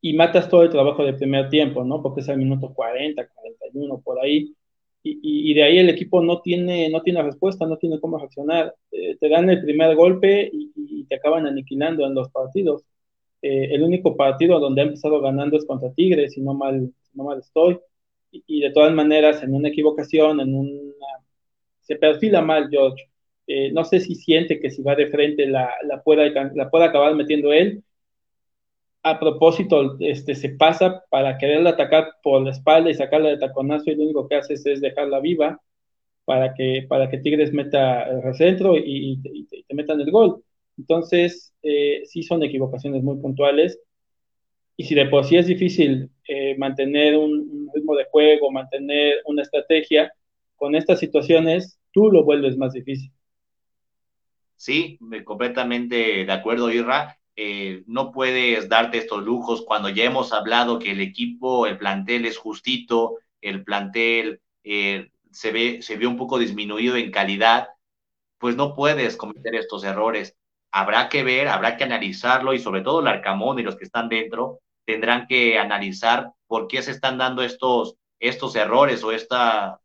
y 0.00 0.14
matas 0.14 0.48
todo 0.48 0.62
el 0.62 0.70
trabajo 0.70 1.04
del 1.04 1.16
primer 1.16 1.48
tiempo, 1.50 1.84
¿no? 1.84 2.02
Porque 2.02 2.20
es 2.22 2.28
el 2.28 2.38
minuto 2.38 2.72
40, 2.72 3.28
41, 3.28 4.00
por 4.00 4.20
ahí, 4.20 4.54
y, 5.02 5.54
de 5.54 5.62
ahí 5.62 5.78
el 5.78 5.88
equipo 5.88 6.22
no 6.22 6.42
tiene, 6.42 6.90
no 6.90 7.00
tiene 7.02 7.22
respuesta, 7.22 7.66
no 7.66 7.78
tiene 7.78 8.00
cómo 8.00 8.18
reaccionar. 8.18 8.74
Eh, 8.92 9.16
te 9.18 9.28
dan 9.28 9.48
el 9.48 9.62
primer 9.62 9.96
golpe 9.96 10.50
y, 10.52 10.70
te 11.08 11.16
acaban 11.16 11.46
aniquilando 11.46 12.06
en 12.06 12.14
los 12.14 12.30
partidos. 12.30 12.84
Eh, 13.42 13.74
el 13.74 13.82
único 13.82 14.16
partido 14.16 14.60
donde 14.60 14.82
ha 14.82 14.84
empezado 14.84 15.20
ganando 15.20 15.56
es 15.56 15.64
contra 15.64 15.92
Tigres, 15.92 16.34
si 16.34 16.40
no 16.40 16.54
mal, 16.54 16.92
no 17.14 17.24
mal 17.24 17.38
estoy. 17.40 17.80
Y, 18.30 18.60
de 18.60 18.70
todas 18.70 18.92
maneras, 18.92 19.42
en 19.42 19.54
una 19.54 19.68
equivocación, 19.68 20.40
en 20.40 20.54
una... 20.54 21.06
Se 21.80 21.96
perfila 21.96 22.42
mal 22.42 22.68
George. 22.70 23.09
Eh, 23.52 23.72
no 23.72 23.84
sé 23.84 23.98
si 23.98 24.14
siente 24.14 24.60
que 24.60 24.70
si 24.70 24.80
va 24.80 24.94
de 24.94 25.08
frente 25.08 25.44
la, 25.44 25.74
la, 25.82 26.00
pueda, 26.04 26.22
la 26.54 26.70
acabar 26.84 27.16
metiendo 27.16 27.52
él. 27.52 27.82
A 29.02 29.18
propósito, 29.18 29.96
este, 29.98 30.36
se 30.36 30.50
pasa 30.50 31.02
para 31.10 31.36
quererla 31.36 31.70
atacar 31.70 32.12
por 32.22 32.42
la 32.42 32.52
espalda 32.52 32.90
y 32.90 32.94
sacarla 32.94 33.30
de 33.30 33.38
taconazo 33.38 33.90
y 33.90 33.96
lo 33.96 34.04
único 34.04 34.28
que 34.28 34.36
hace 34.36 34.54
es, 34.54 34.80
dejarla 34.80 35.18
viva 35.18 35.60
para 36.24 36.54
que, 36.54 36.86
para 36.88 37.10
que 37.10 37.18
Tigres 37.18 37.52
meta 37.52 38.04
el 38.04 38.22
recentro 38.22 38.76
y, 38.76 39.20
te, 39.66 39.74
metan 39.74 40.00
el 40.00 40.12
gol. 40.12 40.44
Entonces, 40.78 41.52
eh, 41.64 42.02
sí 42.04 42.22
son 42.22 42.44
equivocaciones 42.44 43.02
muy 43.02 43.16
puntuales. 43.16 43.80
Y 44.76 44.84
si 44.84 44.94
de 44.94 45.06
por 45.06 45.24
sí 45.24 45.36
es 45.36 45.46
difícil 45.48 46.08
eh, 46.28 46.56
mantener 46.56 47.16
un, 47.16 47.68
ritmo 47.74 47.96
de 47.96 48.04
juego, 48.12 48.52
mantener 48.52 49.22
una 49.24 49.42
estrategia, 49.42 50.12
con 50.54 50.76
estas 50.76 51.00
situaciones 51.00 51.80
tú 51.92 52.12
lo 52.12 52.22
vuelves 52.22 52.56
más 52.56 52.74
difícil. 52.74 53.10
Sí, 54.60 54.98
completamente 55.24 56.26
de 56.26 56.32
acuerdo, 56.32 56.70
Irra. 56.70 57.16
Eh, 57.34 57.82
no 57.86 58.12
puedes 58.12 58.68
darte 58.68 58.98
estos 58.98 59.22
lujos 59.24 59.62
cuando 59.66 59.88
ya 59.88 60.04
hemos 60.04 60.34
hablado 60.34 60.78
que 60.78 60.90
el 60.90 61.00
equipo, 61.00 61.66
el 61.66 61.78
plantel 61.78 62.26
es 62.26 62.36
justito, 62.36 63.16
el 63.40 63.64
plantel 63.64 64.42
eh, 64.62 65.10
se, 65.30 65.50
ve, 65.52 65.80
se 65.80 65.96
ve 65.96 66.06
un 66.06 66.18
poco 66.18 66.38
disminuido 66.38 66.96
en 66.96 67.10
calidad, 67.10 67.68
pues 68.38 68.56
no 68.56 68.74
puedes 68.74 69.16
cometer 69.16 69.54
estos 69.54 69.82
errores. 69.84 70.36
Habrá 70.72 71.08
que 71.08 71.24
ver, 71.24 71.48
habrá 71.48 71.78
que 71.78 71.84
analizarlo 71.84 72.52
y 72.52 72.58
sobre 72.58 72.82
todo 72.82 73.00
el 73.00 73.08
Arcamón 73.08 73.58
y 73.58 73.62
los 73.62 73.76
que 73.76 73.84
están 73.84 74.10
dentro 74.10 74.60
tendrán 74.84 75.26
que 75.26 75.58
analizar 75.58 76.32
por 76.46 76.68
qué 76.68 76.82
se 76.82 76.90
están 76.90 77.16
dando 77.18 77.42
estos, 77.42 77.96
estos 78.18 78.56
errores 78.56 79.02
o 79.04 79.12
esta 79.12 79.79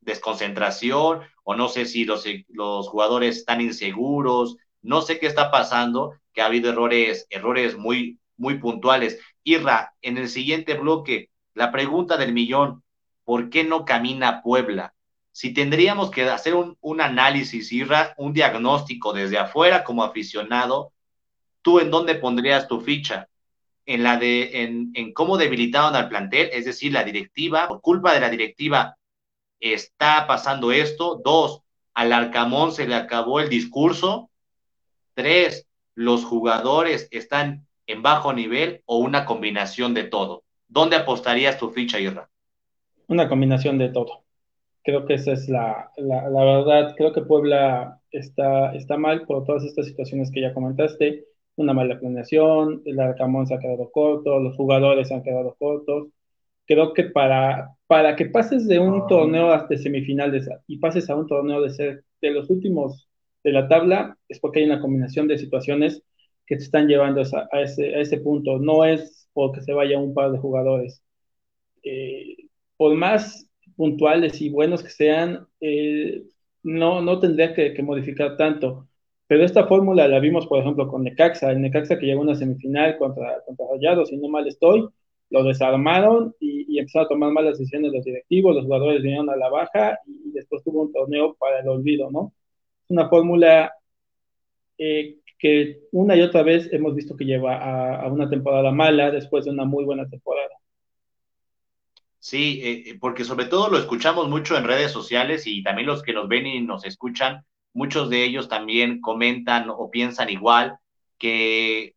desconcentración 0.00 1.20
o 1.44 1.54
no 1.54 1.68
sé 1.68 1.86
si 1.86 2.04
los, 2.04 2.24
los 2.48 2.88
jugadores 2.88 3.38
están 3.38 3.60
inseguros, 3.60 4.56
no 4.82 5.02
sé 5.02 5.18
qué 5.18 5.26
está 5.26 5.50
pasando, 5.50 6.14
que 6.32 6.42
ha 6.42 6.46
habido 6.46 6.70
errores, 6.70 7.26
errores 7.30 7.76
muy, 7.76 8.18
muy 8.36 8.58
puntuales. 8.58 9.18
Irra, 9.44 9.94
en 10.02 10.18
el 10.18 10.28
siguiente 10.28 10.74
bloque, 10.74 11.30
la 11.54 11.72
pregunta 11.72 12.16
del 12.16 12.32
millón, 12.32 12.82
¿por 13.24 13.50
qué 13.50 13.64
no 13.64 13.84
camina 13.84 14.42
Puebla? 14.42 14.94
Si 15.32 15.52
tendríamos 15.52 16.10
que 16.10 16.24
hacer 16.24 16.54
un, 16.54 16.76
un 16.80 17.00
análisis, 17.00 17.72
Irra, 17.72 18.14
un 18.16 18.32
diagnóstico 18.32 19.12
desde 19.12 19.38
afuera 19.38 19.84
como 19.84 20.02
aficionado, 20.02 20.92
¿tú 21.62 21.80
en 21.80 21.90
dónde 21.90 22.14
pondrías 22.14 22.66
tu 22.66 22.80
ficha? 22.80 23.28
En, 23.86 24.02
la 24.02 24.16
de, 24.18 24.62
en, 24.62 24.90
en 24.94 25.12
cómo 25.12 25.36
debilitaron 25.36 25.96
al 25.96 26.08
plantel, 26.08 26.50
es 26.52 26.64
decir, 26.64 26.92
la 26.92 27.02
directiva, 27.02 27.68
por 27.68 27.80
culpa 27.80 28.14
de 28.14 28.20
la 28.20 28.30
directiva, 28.30 28.96
está 29.60 30.26
pasando 30.26 30.72
esto. 30.72 31.20
Dos, 31.22 31.62
al 31.94 32.12
Arcamón 32.12 32.72
se 32.72 32.86
le 32.86 32.94
acabó 32.94 33.40
el 33.40 33.48
discurso. 33.48 34.30
Tres, 35.14 35.68
los 35.94 36.24
jugadores 36.24 37.08
están 37.10 37.66
en 37.86 38.02
bajo 38.02 38.32
nivel 38.32 38.82
o 38.86 38.98
una 38.98 39.24
combinación 39.24 39.94
de 39.94 40.04
todo. 40.04 40.44
¿Dónde 40.68 40.96
apostarías 40.96 41.58
tu 41.58 41.70
ficha, 41.70 41.98
Irra? 41.98 42.28
Una 43.08 43.28
combinación 43.28 43.76
de 43.76 43.88
todo. 43.88 44.22
Creo 44.82 45.04
que 45.04 45.14
esa 45.14 45.32
es 45.32 45.48
la, 45.48 45.90
la, 45.96 46.44
verdad. 46.44 46.94
Creo 46.96 47.12
que 47.12 47.22
Puebla 47.22 48.00
está, 48.10 48.72
está 48.74 48.96
mal 48.96 49.26
por 49.26 49.44
todas 49.44 49.64
estas 49.64 49.86
situaciones 49.86 50.30
que 50.30 50.40
ya 50.40 50.54
comentaste. 50.54 51.26
Una 51.56 51.74
mala 51.74 51.98
planeación, 51.98 52.82
el 52.86 53.00
Arcamón 53.00 53.46
se 53.46 53.54
ha 53.54 53.58
quedado 53.58 53.90
corto, 53.90 54.38
los 54.38 54.56
jugadores 54.56 55.08
se 55.08 55.14
han 55.14 55.22
quedado 55.22 55.54
cortos. 55.58 56.08
Creo 56.66 56.94
que 56.94 57.04
para, 57.04 57.74
para 57.90 58.14
que 58.14 58.26
pases 58.26 58.68
de 58.68 58.78
un 58.78 59.04
torneo 59.08 59.50
hasta 59.50 59.76
semifinales 59.76 60.48
y 60.68 60.78
pases 60.78 61.10
a 61.10 61.16
un 61.16 61.26
torneo 61.26 61.60
de 61.60 61.70
ser 61.70 62.04
de 62.22 62.30
los 62.30 62.48
últimos 62.48 63.08
de 63.42 63.50
la 63.50 63.66
tabla, 63.66 64.16
es 64.28 64.38
porque 64.38 64.60
hay 64.60 64.66
una 64.66 64.80
combinación 64.80 65.26
de 65.26 65.36
situaciones 65.36 66.00
que 66.46 66.54
te 66.54 66.62
están 66.62 66.86
llevando 66.86 67.20
a, 67.50 67.60
ese, 67.60 67.96
a 67.96 67.98
ese 67.98 68.18
punto. 68.18 68.60
No 68.60 68.84
es 68.84 69.28
porque 69.32 69.60
se 69.62 69.72
vaya 69.72 69.98
un 69.98 70.14
par 70.14 70.30
de 70.30 70.38
jugadores. 70.38 71.02
Eh, 71.82 72.36
por 72.76 72.94
más 72.94 73.48
puntuales 73.74 74.40
y 74.40 74.50
buenos 74.50 74.84
que 74.84 74.90
sean, 74.90 75.48
eh, 75.60 76.22
no, 76.62 77.02
no 77.02 77.18
tendría 77.18 77.54
que, 77.54 77.74
modificar 77.82 78.36
tanto. 78.36 78.86
Pero 79.26 79.44
esta 79.44 79.66
fórmula 79.66 80.06
la 80.06 80.20
vimos, 80.20 80.46
por 80.46 80.60
ejemplo, 80.60 80.86
con 80.86 81.02
Necaxa. 81.02 81.50
El 81.50 81.60
Necaxa 81.60 81.98
que 81.98 82.06
llegó 82.06 82.20
a 82.20 82.24
una 82.24 82.36
semifinal 82.36 82.96
contra, 82.98 83.42
contra 83.44 83.66
Rayados, 83.72 84.10
si 84.10 84.16
no 84.16 84.28
mal 84.28 84.46
estoy, 84.46 84.88
lo 85.30 85.44
desarmaron 85.44 86.34
y, 86.40 86.78
empezaron 86.78 87.06
a 87.06 87.08
tomar 87.08 87.32
malas 87.32 87.58
decisiones 87.58 87.92
los 87.92 88.04
directivos, 88.04 88.54
los 88.54 88.64
jugadores 88.64 89.02
vinieron 89.02 89.28
a 89.30 89.36
la 89.36 89.48
baja 89.48 89.98
y, 90.06 90.30
después 90.32 90.62
tuvo 90.62 90.82
un 90.82 90.92
torneo 90.92 91.34
para 91.34 91.60
el 91.60 91.68
olvido, 91.68 92.10
¿no? 92.10 92.32
Es 92.84 92.90
una 92.90 93.08
fórmula 93.08 93.72
eh, 94.78 95.18
que 95.38 95.80
una 95.92 96.16
y 96.16 96.22
otra 96.22 96.42
vez 96.42 96.68
hemos 96.72 96.94
visto 96.94 97.16
que 97.16 97.24
lleva 97.24 98.00
a, 98.02 98.06
una 98.08 98.28
temporada 98.28 98.70
mala 98.72 99.10
después 99.10 99.44
de 99.44 99.50
una 99.50 99.64
muy 99.64 99.84
buena 99.84 100.08
temporada. 100.08 100.50
Sí, 102.18 102.60
eh, 102.62 102.82
eh, 102.86 102.98
porque 103.00 103.24
sobre 103.24 103.46
todo 103.46 103.70
lo 103.70 103.78
escuchamos 103.78 104.28
mucho 104.28 104.56
en 104.56 104.64
redes 104.64 104.92
sociales 104.92 105.46
y 105.46 105.62
también 105.62 105.86
los 105.86 106.02
que 106.02 106.12
nos 106.12 106.28
ven 106.28 106.46
y 106.46 106.60
nos 106.60 106.84
escuchan, 106.84 107.44
muchos 107.72 108.10
de 108.10 108.24
ellos 108.24 108.48
también 108.48 109.00
comentan 109.00 109.70
o 109.70 109.90
piensan 109.90 110.28
igual 110.28 110.76
que 111.18 111.94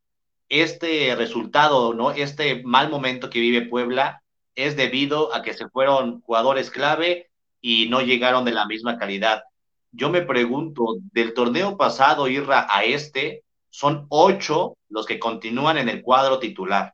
este 0.49 1.15
resultado, 1.15 1.93
¿no? 1.93 2.11
Este 2.11 2.63
mal 2.63 2.89
momento 2.89 3.29
que 3.29 3.39
vive 3.39 3.67
Puebla 3.67 4.23
es 4.55 4.75
debido 4.75 5.33
a 5.33 5.41
que 5.41 5.53
se 5.53 5.67
fueron 5.69 6.21
jugadores 6.21 6.69
clave 6.69 7.29
y 7.61 7.87
no 7.89 8.01
llegaron 8.01 8.45
de 8.45 8.51
la 8.51 8.65
misma 8.65 8.97
calidad. 8.97 9.43
Yo 9.91 10.09
me 10.09 10.21
pregunto, 10.21 10.83
del 11.11 11.33
torneo 11.33 11.77
pasado, 11.77 12.27
Irra, 12.27 12.67
a 12.69 12.83
este, 12.83 13.43
son 13.69 14.05
ocho 14.09 14.75
los 14.89 15.05
que 15.05 15.19
continúan 15.19 15.77
en 15.77 15.89
el 15.89 16.01
cuadro 16.01 16.39
titular, 16.39 16.93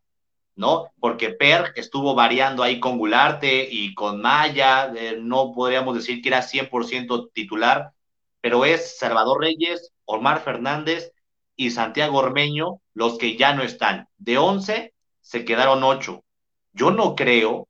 ¿no? 0.55 0.91
Porque 0.99 1.29
Per 1.29 1.73
estuvo 1.75 2.15
variando 2.15 2.63
ahí 2.63 2.79
con 2.79 2.97
Gularte 2.97 3.67
y 3.69 3.93
con 3.93 4.21
Maya, 4.21 4.91
eh, 4.95 5.17
no 5.19 5.51
podríamos 5.53 5.95
decir 5.95 6.21
que 6.21 6.29
era 6.29 6.41
100% 6.41 7.31
titular, 7.33 7.91
pero 8.41 8.63
es 8.63 8.97
Salvador 8.97 9.41
Reyes, 9.41 9.91
Omar 10.05 10.41
Fernández 10.41 11.11
y 11.59 11.71
Santiago 11.71 12.19
Ormeño 12.19 12.79
los 12.93 13.17
que 13.17 13.35
ya 13.35 13.53
no 13.53 13.63
están. 13.63 14.07
De 14.17 14.37
11 14.37 14.93
se 15.19 15.43
quedaron 15.43 15.83
8. 15.83 16.23
Yo 16.71 16.91
no 16.91 17.15
creo 17.15 17.67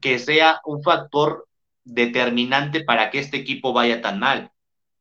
que 0.00 0.18
sea 0.18 0.60
un 0.64 0.82
factor 0.82 1.46
determinante 1.84 2.82
para 2.82 3.10
que 3.10 3.20
este 3.20 3.36
equipo 3.36 3.72
vaya 3.72 4.02
tan 4.02 4.18
mal, 4.18 4.50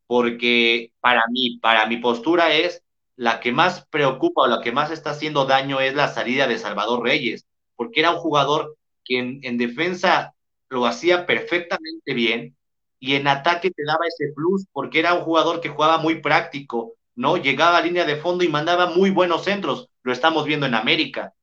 porque 0.06 0.91
para 0.99 1.23
mí, 1.32 1.58
para 1.58 1.88
mi 1.88 1.97
postura 1.97 2.54
es 2.54 2.84
la 3.15 3.39
que 3.39 3.52
más 3.52 3.88
preocupa 3.88 4.43
o 4.43 4.47
la 4.47 4.62
que 4.62 4.71
más 4.71 4.91
está 4.91 5.10
haciendo 5.10 5.45
daño 5.45 5.80
es 5.80 5.95
la 5.95 6.10
salida 6.10 6.45
de 6.45 6.60
Salvador 6.60 7.04
Reyes, 7.04 7.47
porque 7.75 8.02
era 8.02 8.12
un 8.12 8.19
jugador 8.19 8.78
que 9.04 9.17
en, 9.17 9.39
en 9.41 9.58
defensa 9.58 10.36
lo 10.69 10.86
hacía 10.86 11.25
perfectamente 11.25 12.13
bien 12.13 12.56
y 12.99 13.15
en 13.15 13.28
ataque 13.28 13.71
te 13.71 13.84
daba 13.84 14.06
ese 14.06 14.32
plus 14.36 14.67
porque 14.71 14.99
era 14.99 15.15
un 15.15 15.21
jugador 15.21 15.60
que 15.60 15.69
jugaba 15.69 15.97
muy 15.97 16.21
práctico, 16.21 16.93
¿no? 17.19 17.36
Llegaba 17.36 17.77
a 17.77 17.82
línea 17.82 18.05
de 18.05 18.15
fondo 18.15 18.45
y 18.45 18.47
mandaba 18.47 18.86
muy 18.91 19.10
buenos 19.10 19.43
centros, 19.43 19.89
lo 20.03 20.13
estamos 20.13 20.45
viendo 20.45 20.65
en 20.65 20.73
América, 20.73 21.34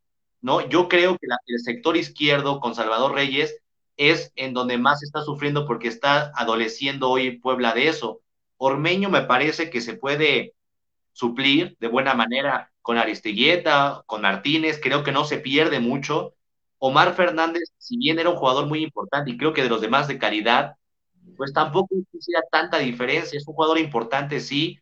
¿no? 0.41 0.67
Yo 0.67 0.89
creo 0.89 1.19
que 1.19 1.27
el 1.49 1.61
sector 1.61 1.99
izquierdo 1.99 2.61
con 2.61 2.75
Salvador 2.75 3.13
Reyes 3.13 3.59
es 3.99 4.33
en 4.37 4.55
donde 4.55 4.79
más 4.79 5.03
está 5.03 5.21
sufriendo 5.21 5.67
porque 5.67 5.89
está 5.89 6.33
adoleciendo 6.35 7.11
hoy 7.11 7.39
Puebla 7.41 7.75
de 7.75 7.89
eso. 7.89 8.23
Ormeño 8.57 9.11
me 9.11 9.21
parece 9.21 9.69
que 9.69 9.83
se 9.83 9.93
puede 9.93 10.55
suplir 11.13 11.77
de 11.79 11.89
buena 11.89 12.15
manera 12.15 12.73
con 12.81 12.97
Aristilleta, 12.97 14.03
con 14.07 14.23
Martínez, 14.23 14.81
creo 14.83 15.05
que 15.05 15.13
no 15.13 15.27
se 15.27 15.37
pierde 15.37 15.79
mucho. 15.79 16.33
Omar 16.79 17.15
Fernández, 17.15 17.65
si 17.77 17.99
bien 17.99 18.19
era 18.19 18.31
un 18.31 18.37
jugador 18.37 18.65
muy 18.65 18.83
importante 18.83 19.31
y 19.31 19.37
creo 19.37 19.53
que 19.53 19.63
de 19.63 19.69
los 19.69 19.83
demás 19.83 20.09
de 20.09 20.17
calidad, 20.17 20.77
pues 21.37 21.53
tampoco 21.53 21.95
hiciera 22.15 22.41
tanta 22.51 22.79
diferencia. 22.79 23.37
Es 23.37 23.47
un 23.47 23.53
jugador 23.53 23.79
importante, 23.79 24.41
sí, 24.41 24.81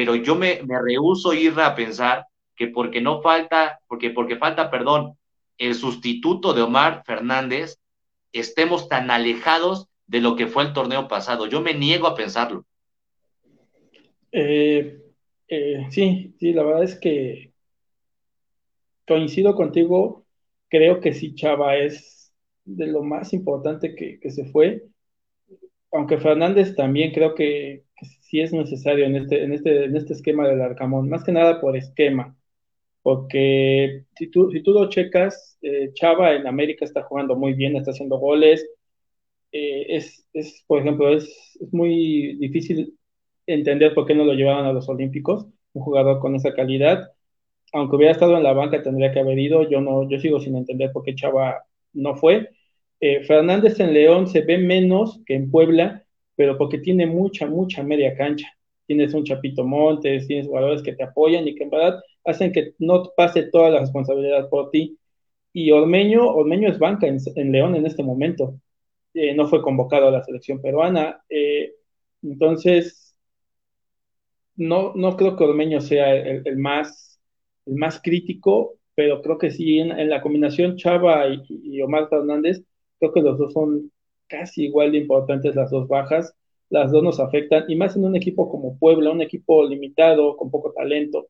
pero 0.00 0.14
yo 0.14 0.34
me, 0.34 0.62
me 0.62 0.80
rehuso 0.80 1.34
ir 1.34 1.60
a 1.60 1.74
pensar 1.74 2.24
que 2.56 2.68
porque 2.68 3.02
no 3.02 3.20
falta, 3.20 3.80
porque, 3.86 4.08
porque 4.08 4.38
falta, 4.38 4.70
perdón, 4.70 5.18
el 5.58 5.74
sustituto 5.74 6.54
de 6.54 6.62
Omar 6.62 7.02
Fernández, 7.04 7.78
estemos 8.32 8.88
tan 8.88 9.10
alejados 9.10 9.88
de 10.06 10.22
lo 10.22 10.36
que 10.36 10.46
fue 10.46 10.62
el 10.62 10.72
torneo 10.72 11.06
pasado. 11.06 11.44
Yo 11.44 11.60
me 11.60 11.74
niego 11.74 12.06
a 12.06 12.14
pensarlo. 12.14 12.64
Eh, 14.32 15.02
eh, 15.48 15.86
sí, 15.90 16.34
sí, 16.40 16.54
la 16.54 16.62
verdad 16.62 16.84
es 16.84 16.98
que 16.98 17.52
coincido 19.06 19.54
contigo. 19.54 20.24
Creo 20.70 21.00
que 21.00 21.12
sí, 21.12 21.34
Chava 21.34 21.76
es 21.76 22.32
de 22.64 22.86
lo 22.86 23.02
más 23.02 23.34
importante 23.34 23.94
que, 23.94 24.18
que 24.18 24.30
se 24.30 24.46
fue. 24.46 24.82
Aunque 25.92 26.16
Fernández 26.16 26.74
también 26.74 27.12
creo 27.12 27.34
que, 27.34 27.84
si 28.30 28.40
es 28.40 28.52
necesario 28.52 29.06
en 29.06 29.16
este, 29.16 29.42
en 29.42 29.52
este, 29.52 29.84
en 29.86 29.96
este 29.96 30.12
esquema 30.12 30.46
del 30.46 30.60
Arcamón, 30.62 31.08
más 31.08 31.24
que 31.24 31.32
nada 31.32 31.60
por 31.60 31.76
esquema, 31.76 32.36
porque 33.02 34.04
si 34.16 34.28
tú, 34.28 34.50
si 34.52 34.62
tú 34.62 34.72
lo 34.72 34.88
checas, 34.88 35.58
eh, 35.62 35.90
Chava 35.94 36.34
en 36.34 36.46
América 36.46 36.84
está 36.84 37.02
jugando 37.02 37.34
muy 37.36 37.54
bien, 37.54 37.76
está 37.76 37.90
haciendo 37.90 38.18
goles, 38.18 38.64
eh, 39.52 39.86
es, 39.96 40.26
es, 40.32 40.62
por 40.68 40.80
ejemplo, 40.80 41.12
es, 41.12 41.28
muy 41.72 42.36
difícil 42.36 42.96
entender 43.46 43.94
por 43.94 44.06
qué 44.06 44.14
no 44.14 44.24
lo 44.24 44.34
llevaban 44.34 44.66
a 44.66 44.72
los 44.72 44.88
Olímpicos, 44.88 45.46
un 45.72 45.82
jugador 45.82 46.20
con 46.20 46.36
esa 46.36 46.54
calidad, 46.54 47.10
aunque 47.72 47.96
hubiera 47.96 48.12
estado 48.12 48.36
en 48.36 48.44
la 48.44 48.52
banca 48.52 48.82
tendría 48.82 49.12
que 49.12 49.20
haber 49.20 49.38
ido, 49.40 49.68
yo, 49.68 49.80
no, 49.80 50.08
yo 50.08 50.20
sigo 50.20 50.40
sin 50.40 50.56
entender 50.56 50.92
por 50.92 51.02
qué 51.04 51.14
Chava 51.16 51.64
no 51.92 52.16
fue. 52.16 52.50
Eh, 53.00 53.24
Fernández 53.24 53.80
en 53.80 53.92
León 53.94 54.28
se 54.28 54.42
ve 54.42 54.58
menos 54.58 55.20
que 55.26 55.34
en 55.34 55.50
Puebla, 55.50 56.04
pero 56.40 56.56
porque 56.56 56.78
tiene 56.78 57.06
mucha, 57.06 57.46
mucha 57.46 57.82
media 57.82 58.16
cancha. 58.16 58.48
tienes 58.86 59.12
un 59.12 59.24
Chapito 59.24 59.62
Montes, 59.62 60.26
tienes 60.26 60.46
jugadores 60.46 60.80
que 60.82 60.94
te 60.94 61.02
apoyan 61.02 61.46
y 61.46 61.54
que 61.54 61.64
en 61.64 61.70
verdad 61.70 62.00
hacen 62.24 62.50
que 62.50 62.72
no 62.78 63.12
pase 63.14 63.42
toda 63.52 63.68
la 63.68 63.80
responsabilidad 63.80 64.48
por 64.48 64.70
ti. 64.70 64.98
Y 65.52 65.70
Ormeño, 65.70 66.26
Ormeño 66.26 66.70
es 66.70 66.78
banca 66.78 67.06
en, 67.06 67.52
León 67.52 67.76
en 67.76 67.84
este 67.84 68.02
momento. 68.02 68.54
Eh, 69.12 69.34
no 69.34 69.48
fue 69.48 69.60
convocado 69.60 70.08
a 70.08 70.12
la 70.12 70.24
selección 70.24 70.62
peruana. 70.62 71.22
Eh, 71.28 71.74
entonces, 72.22 73.14
no, 74.56 74.94
no 74.94 75.18
creo 75.18 75.36
que 75.36 75.44
Ormeño 75.44 75.82
sea 75.82 76.14
el, 76.16 76.56
más, 76.56 77.20
el 77.66 77.74
más 77.74 78.00
crítico, 78.02 78.78
pero 78.94 79.20
creo 79.20 79.36
que 79.36 79.50
sí, 79.50 79.78
en, 79.78 80.08
la 80.08 80.22
combinación 80.22 80.78
Chava 80.78 81.26
y, 81.28 81.82
Omar 81.82 82.08
Fernández, 82.08 82.62
creo 82.98 83.12
que 83.12 83.20
los 83.20 83.36
dos 83.36 83.52
son 83.52 83.92
casi 84.30 84.64
igual 84.64 84.92
de 84.92 84.98
importantes 84.98 85.54
las 85.54 85.70
dos 85.70 85.88
bajas. 85.88 86.34
Las 86.70 86.92
dos 86.92 87.02
nos 87.02 87.20
afectan, 87.20 87.64
y 87.68 87.76
más 87.76 87.96
en 87.96 88.04
un 88.04 88.16
equipo 88.16 88.48
como 88.48 88.78
Puebla, 88.78 89.10
un 89.10 89.22
equipo 89.22 89.66
limitado, 89.66 90.36
con 90.36 90.50
poco 90.50 90.72
talento. 90.72 91.28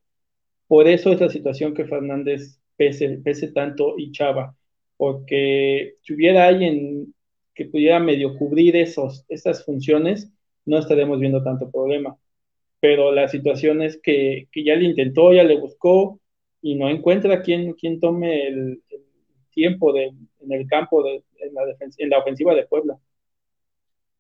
Por 0.69 0.87
eso 0.87 1.13
es 1.13 1.21
la 1.21 1.31
situación 1.31 1.75
que 1.75 1.87
Fernández 1.87 2.61
pese, 2.77 3.49
tanto 3.53 3.95
y 3.99 4.13
Chava, 4.13 4.57
porque 4.97 5.95
si 6.03 6.15
hubiera 6.15 6.47
alguien 6.47 7.15
que 7.55 7.67
pudiera 7.67 8.01
medio 8.01 8.39
cubrir 8.39 8.77
esos, 8.77 9.25
esas 9.29 9.65
funciones, 9.65 10.33
no 10.65 10.79
estaremos 10.79 11.21
viendo 11.21 11.43
tanto 11.43 11.71
problema. 11.71 12.17
Pero 12.81 13.13
la 13.13 13.29
situación 13.29 13.83
es 13.83 14.01
que, 14.01 14.49
ya 14.55 14.77
le 14.77 14.85
intentó, 14.85 15.33
ya 15.33 15.45
le 15.45 15.59
buscó 15.59 16.21
y 16.63 16.75
no 16.77 16.89
encuentra 16.89 17.43
quien, 17.43 17.75
quien 17.75 18.01
tome 18.01 18.47
el, 18.49 18.83
tiempo 19.51 19.93
de, 19.93 20.07
en 20.41 20.53
el 20.53 20.67
campo, 20.67 21.03
de, 21.03 21.25
en, 21.39 21.55
la 21.55 21.63
en 21.99 22.11
la 22.11 22.19
ofensiva 22.19 22.55
de 22.55 22.67
Puebla. 22.67 22.99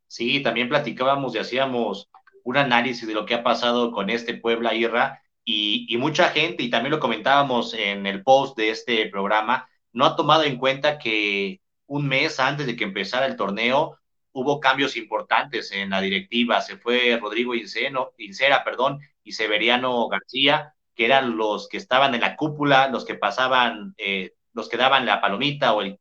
Sí, 0.07 0.43
también 0.43 0.69
platicábamos 0.69 1.35
y 1.35 1.38
hacíamos 1.38 2.09
un 2.43 2.57
análisis 2.57 3.07
de 3.07 3.14
lo 3.14 3.27
que 3.27 3.35
ha 3.35 3.43
pasado 3.43 3.93
con 3.93 4.11
este 4.11 4.35
Puebla 4.35 4.75
Irra 4.75 5.23
y, 5.45 5.87
y, 5.88 5.97
mucha 5.99 6.29
gente, 6.31 6.62
y 6.62 6.71
también 6.71 6.90
lo 6.90 7.01
comentábamos 7.01 7.75
en 7.75 8.07
el 8.07 8.23
post 8.23 8.57
de 8.57 8.71
este 8.71 9.07
programa, 9.07 9.69
no 9.93 10.05
ha 10.05 10.16
tomado 10.16 10.45
en 10.45 10.57
cuenta 10.57 10.99
que 10.99 11.61
un 11.87 12.07
mes 12.07 12.38
antes 12.38 12.66
de 12.66 12.77
que 12.77 12.85
empezara 12.85 13.27
el 13.27 13.37
torneo 13.37 13.99
hubo 14.33 14.61
cambios 14.61 14.97
importantes 14.97 15.73
en 15.73 15.90
la 15.90 16.01
directiva. 16.01 16.61
Se 16.61 16.77
fue 16.77 17.19
Rodrigo 17.21 17.55
Inceno, 17.55 18.12
Incera 18.19 18.64
perdón, 18.64 19.01
y 19.25 19.33
Severiano 19.33 20.09
García, 20.09 20.75
que 20.95 21.05
eran 21.07 21.37
los 21.37 21.69
que 21.69 21.77
estaban 21.77 22.14
en 22.14 22.21
la 22.21 22.37
cúpula, 22.37 22.88
los 22.88 23.05
que 23.05 23.14
pasaban, 23.14 23.95
eh, 23.99 24.35
los 24.61 24.68
que 24.68 24.77
daban 24.77 25.07
la 25.07 25.23
palomita 25.23 25.73
o 25.73 25.81
el, 25.81 25.99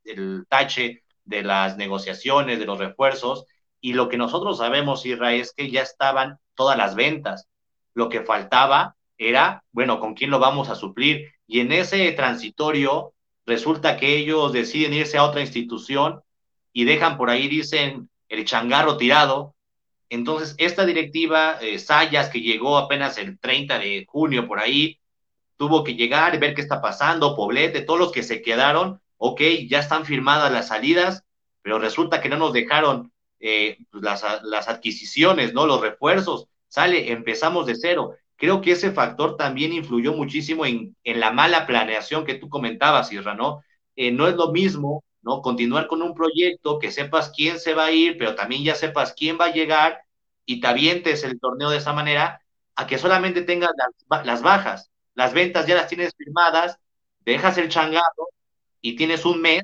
tache 0.50 1.04
de 1.24 1.44
las 1.44 1.78
negociaciones, 1.78 2.60
de 2.60 2.66
los 2.66 2.78
refuerzos. 2.78 3.46
Y 3.80 3.94
lo 3.94 4.10
que 4.10 4.18
nosotros 4.18 4.58
sabemos, 4.58 5.06
Isra, 5.06 5.34
es 5.34 5.54
que 5.54 5.72
ya 5.72 5.82
estaban 5.82 6.40
todas 6.56 6.78
las 6.78 6.94
ventas. 6.94 7.48
Lo 7.94 8.10
que 8.10 8.22
faltaba 8.22 8.98
era, 9.18 9.64
bueno, 9.72 10.02
¿con 10.02 10.14
quién 10.14 10.30
lo 10.30 10.40
vamos 10.40 10.68
a 10.68 10.76
suplir? 10.76 11.32
Y 11.48 11.62
en 11.62 11.72
ese 11.72 12.12
transitorio 12.12 13.14
resulta 13.46 13.96
que 13.96 14.18
ellos 14.18 14.52
deciden 14.52 14.94
irse 14.94 15.18
a 15.18 15.24
otra 15.24 15.40
institución 15.40 16.22
y 16.74 16.84
dejan 16.84 17.16
por 17.16 17.30
ahí, 17.30 17.48
dicen, 17.48 18.10
el 18.28 18.44
changarro 18.44 18.98
tirado. 18.98 19.56
Entonces, 20.10 20.54
esta 20.58 20.86
directiva, 20.86 21.60
eh, 21.62 21.80
Sayas, 21.80 22.30
que 22.30 22.42
llegó 22.42 22.78
apenas 22.78 23.18
el 23.18 23.40
30 23.40 23.80
de 23.80 24.06
junio 24.06 24.50
por 24.50 24.60
ahí, 24.60 24.99
tuvo 25.60 25.84
que 25.84 25.96
llegar 25.96 26.40
ver 26.40 26.56
qué 26.56 26.62
está 26.62 26.82
pasando, 26.82 27.36
Poblete, 27.36 27.82
todos 27.82 28.00
los 28.00 28.12
que 28.14 28.24
se 28.24 28.42
quedaron, 28.42 29.02
ok, 29.18 29.42
ya 29.68 29.80
están 29.80 30.06
firmadas 30.06 30.52
las 30.52 30.70
salidas, 30.70 31.26
pero 31.62 31.80
resulta 31.80 32.22
que 32.22 32.30
no 32.30 32.38
nos 32.38 32.54
dejaron 32.54 33.12
eh, 33.42 33.78
pues, 33.92 34.02
las, 34.02 34.24
las 34.44 34.70
adquisiciones, 34.70 35.54
¿no? 35.54 35.68
Los 35.68 35.82
refuerzos, 35.82 36.48
sale, 36.70 37.12
empezamos 37.12 37.66
de 37.66 37.76
cero. 37.76 38.16
Creo 38.38 38.62
que 38.62 38.72
ese 38.72 38.92
factor 38.92 39.36
también 39.36 39.74
influyó 39.74 40.14
muchísimo 40.14 40.66
en, 40.66 40.96
en 41.04 41.20
la 41.20 41.32
mala 41.32 41.68
planeación 41.68 42.26
que 42.26 42.36
tú 42.36 42.48
comentabas, 42.48 43.12
Isra, 43.12 43.36
¿no? 43.36 43.62
Eh, 43.98 44.12
no 44.12 44.28
es 44.28 44.36
lo 44.36 44.52
mismo 44.54 45.04
¿no? 45.22 45.42
Continuar 45.42 45.88
con 45.88 46.02
un 46.02 46.14
proyecto, 46.16 46.80
que 46.80 46.92
sepas 46.92 47.32
quién 47.36 47.60
se 47.60 47.74
va 47.74 47.86
a 47.86 47.92
ir, 47.92 48.18
pero 48.18 48.36
también 48.36 48.64
ya 48.64 48.76
sepas 48.76 49.14
quién 49.14 49.38
va 49.40 49.46
a 49.46 49.54
llegar 49.54 50.04
y 50.46 50.62
te 50.62 50.68
avientes 50.68 51.24
el 51.24 51.40
torneo 51.40 51.70
de 51.70 51.78
esa 51.78 51.94
manera, 51.94 52.42
a 52.76 52.88
que 52.88 52.98
solamente 52.98 53.42
tengas 53.42 53.72
las, 54.24 54.42
bajas. 54.42 54.90
Las 55.20 55.34
ventas 55.34 55.68
ya 55.68 55.76
las 55.76 55.90
tienes 55.90 56.14
firmadas, 56.18 56.80
dejas 57.26 57.58
el 57.58 57.68
changado 57.70 58.30
y 58.82 58.96
tienes 58.96 59.26
un 59.26 59.42
mes 59.42 59.64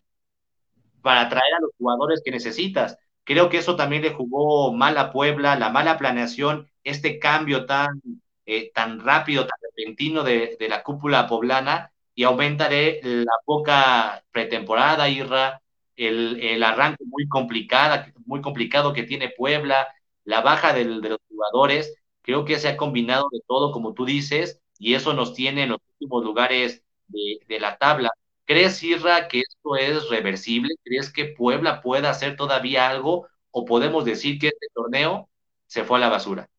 para 1.01 1.29
traer 1.29 1.53
a 1.57 1.61
los 1.61 1.71
jugadores 1.77 2.21
que 2.23 2.31
necesitas. 2.31 2.97
Creo 3.23 3.49
que 3.49 3.57
eso 3.59 3.75
también 3.75 4.01
le 4.01 4.13
jugó 4.13 4.73
mal 4.73 4.97
a 4.97 5.11
Puebla, 5.11 5.55
la 5.55 5.69
mala 5.69 5.97
planeación, 5.97 6.69
este 6.83 7.19
cambio 7.19 7.65
tan, 7.65 8.01
eh, 8.45 8.71
tan 8.73 8.99
rápido, 8.99 9.47
tan 9.47 9.57
repentino 9.61 10.23
de, 10.23 10.57
de 10.59 10.69
la 10.69 10.83
cúpula 10.83 11.27
poblana, 11.27 11.91
y 12.13 12.23
aumentaré 12.23 12.99
la 13.03 13.33
poca 13.45 14.23
pretemporada, 14.31 15.09
Irra, 15.09 15.61
el, 15.95 16.39
el 16.41 16.63
arranque 16.63 17.03
muy, 17.05 17.27
complicada, 17.29 18.11
muy 18.25 18.41
complicado 18.41 18.93
que 18.93 19.03
tiene 19.03 19.29
Puebla, 19.29 19.87
la 20.25 20.41
baja 20.41 20.73
de 20.73 20.85
los 20.85 21.19
jugadores, 21.29 21.95
creo 22.21 22.43
que 22.45 22.59
se 22.59 22.67
ha 22.67 22.77
combinado 22.77 23.29
de 23.31 23.39
todo, 23.47 23.71
como 23.71 23.93
tú 23.93 24.05
dices, 24.05 24.59
y 24.79 24.93
eso 24.93 25.13
nos 25.13 25.33
tiene 25.33 25.63
en 25.63 25.69
los 25.69 25.79
últimos 25.93 26.23
lugares 26.23 26.83
de, 27.07 27.39
de 27.47 27.59
la 27.59 27.77
tabla. 27.77 28.11
¿Crees, 28.45 28.83
Irra, 28.83 29.27
que 29.27 29.39
esto 29.39 29.75
es 29.75 30.09
reversible? 30.09 30.75
¿Crees 30.83 31.11
que 31.11 31.25
Puebla 31.25 31.81
pueda 31.81 32.09
hacer 32.09 32.35
todavía 32.35 32.89
algo? 32.89 33.27
¿O 33.51 33.65
podemos 33.65 34.05
decir 34.05 34.37
que 34.39 34.47
este 34.47 34.67
torneo 34.73 35.29
se 35.65 35.83
fue 35.83 35.97
a 35.97 36.01
la 36.01 36.09
basura? 36.09 36.49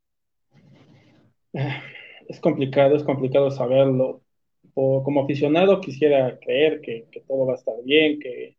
Es 2.29 2.41
complicado, 2.41 2.97
es 2.97 3.05
complicado 3.05 3.51
saberlo 3.51 4.23
o 4.79 5.03
como 5.03 5.23
aficionado 5.23 5.81
quisiera 5.81 6.39
creer 6.39 6.83
que, 6.83 7.07
todo 7.27 7.47
va 7.47 7.55
a 7.55 7.57
estar 7.57 7.75
bien, 7.83 8.21
que, 8.21 8.57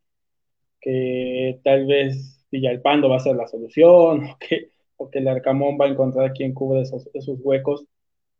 que 0.80 1.60
tal 1.62 1.86
vez 1.86 2.44
Villalpando 2.50 3.08
va 3.08 3.16
a 3.16 3.20
ser 3.20 3.36
la 3.36 3.46
solución, 3.46 4.24
o 4.30 4.36
que, 4.38 4.70
o 4.96 5.08
que 5.08 5.20
el 5.20 5.28
Arcamón 5.28 5.78
va 5.80 5.84
a 5.84 5.90
encontrar 5.90 6.32
quien 6.32 6.54
cubre 6.54 6.82
esos, 6.82 7.08
esos 7.14 7.38
huecos, 7.40 7.84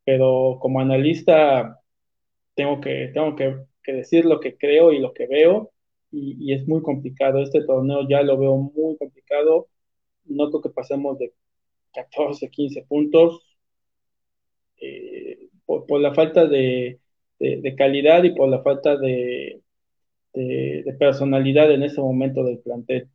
pero 0.09 0.57
como 0.59 0.81
analista 0.81 1.83
tengo 2.55 2.81
que, 2.81 3.11
tengo 3.13 3.37
que, 3.37 3.67
decir 3.93 4.25
lo 4.25 4.41
que 4.41 4.57
creo 4.57 4.91
y 4.91 5.01
lo 5.01 5.13
que 5.13 5.27
veo, 5.27 5.71
y, 6.11 6.51
es 6.55 6.67
muy 6.67 6.81
complicado. 6.81 7.43
Este 7.43 7.63
torneo 7.63 8.09
ya 8.09 8.23
lo 8.23 8.39
veo 8.39 8.57
muy 8.57 8.97
complicado. 8.97 9.69
No 10.25 10.49
creo 10.49 10.63
que 10.63 10.71
pasemos 10.71 11.19
de 11.19 11.35
14, 11.93 12.49
15 12.49 12.87
puntos 12.89 13.59
eh, 14.81 15.51
por, 15.67 16.01
la 16.01 16.15
falta 16.15 16.47
de, 16.47 17.01
de, 17.39 17.75
calidad 17.77 18.25
y 18.25 18.31
por 18.31 18.49
la 18.49 18.63
falta 18.63 18.97
de, 18.97 19.61
de, 20.33 20.97
personalidad 20.99 21.71
en 21.71 21.83
ese 21.83 22.01
momento 22.01 22.45
del 22.45 22.61
plantel. 22.61 23.11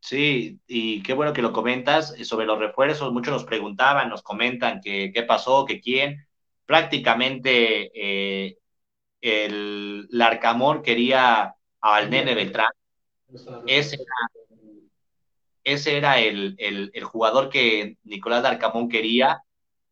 Sí, 0.00 0.58
y 0.66 1.02
qué 1.02 1.12
bueno 1.12 1.32
que 1.32 1.42
lo 1.42 1.52
comentas 1.52 2.14
sobre 2.24 2.46
los 2.46 2.58
refuerzos. 2.58 3.12
Muchos 3.12 3.34
nos 3.34 3.44
preguntaban, 3.44 4.08
nos 4.08 4.22
comentan 4.22 4.80
que, 4.80 5.12
qué 5.12 5.22
pasó, 5.22 5.64
que 5.66 5.80
quién. 5.80 6.26
Prácticamente 6.64 7.90
eh, 7.94 8.58
el 9.20 10.08
Larcamón 10.10 10.82
quería 10.82 11.54
al 11.80 12.10
nene 12.10 12.34
Beltrán. 12.34 12.72
Ese 13.66 13.96
era, 13.96 14.14
ese 15.64 15.96
era 15.98 16.18
el, 16.18 16.54
el, 16.58 16.90
el, 16.94 17.04
jugador 17.04 17.50
que 17.50 17.96
Nicolás 18.04 18.42
Larcamón 18.42 18.88
quería 18.88 19.42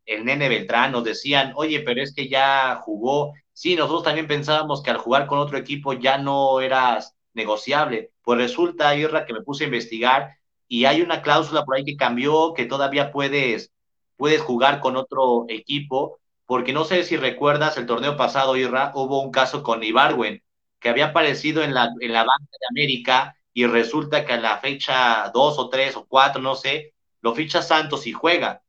el 0.07 0.25
nene 0.25 0.49
Beltrán, 0.49 0.93
nos 0.93 1.05
decían, 1.05 1.53
oye, 1.55 1.81
pero 1.81 2.03
es 2.03 2.15
que 2.15 2.29
ya 2.29 2.77
jugó. 2.77 3.35
Sí, 3.53 3.77
nosotros 3.77 4.05
también 4.05 4.27
pensábamos 4.27 4.83
que 4.83 4.91
al 4.91 4.97
jugar 4.97 5.27
con 5.27 5.39
otro 5.39 5.59
equipo 5.59 5.93
ya 5.93 6.17
no 6.19 6.61
eras 6.61 7.18
negociable. 7.39 8.11
Pues 8.23 8.39
resulta, 8.39 8.95
Irra, 8.95 9.25
que 9.25 9.33
me 9.33 9.41
puse 9.43 9.65
a 9.65 9.69
investigar 9.69 10.37
y 10.69 10.85
hay 10.85 11.01
una 11.01 11.23
cláusula 11.23 11.65
por 11.65 11.77
ahí 11.77 11.85
que 11.85 11.97
cambió, 11.97 12.53
que 12.55 12.67
todavía 12.67 13.11
puedes, 13.13 13.73
puedes 14.17 14.43
jugar 14.43 14.81
con 14.81 14.97
otro 14.97 15.47
equipo, 15.49 16.21
porque 16.45 16.75
no 16.75 16.85
sé 16.85 17.05
si 17.05 17.17
recuerdas 17.17 17.79
el 17.79 17.87
torneo 17.87 18.17
pasado, 18.17 18.57
Irra, 18.57 18.93
hubo 18.95 19.23
un 19.23 19.31
caso 19.31 19.63
con 19.63 19.83
Ibarwen, 19.83 20.43
que 20.81 20.89
había 20.91 21.07
aparecido 21.07 21.63
en 21.63 21.73
la, 21.75 21.91
en 22.01 22.13
la 22.13 22.25
banca 22.25 22.57
de 22.61 22.67
América 22.71 23.37
y 23.55 23.67
resulta 23.67 24.25
que 24.25 24.35
a 24.35 24.41
la 24.41 24.59
fecha 24.59 25.31
2 25.33 25.59
o 25.59 25.69
3 25.71 25.97
o 25.97 26.07
4, 26.07 26.43
no 26.43 26.55
sé, 26.55 26.95
lo 27.23 27.35
ficha 27.35 27.63
Santos 27.63 28.07
y 28.07 28.13
juega. 28.13 28.63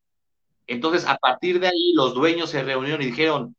Entonces, 0.67 1.05
a 1.07 1.17
partir 1.17 1.59
de 1.59 1.67
ahí, 1.67 1.93
los 1.93 2.13
dueños 2.13 2.49
se 2.51 2.63
reunieron 2.63 3.01
y 3.01 3.07
dijeron, 3.07 3.55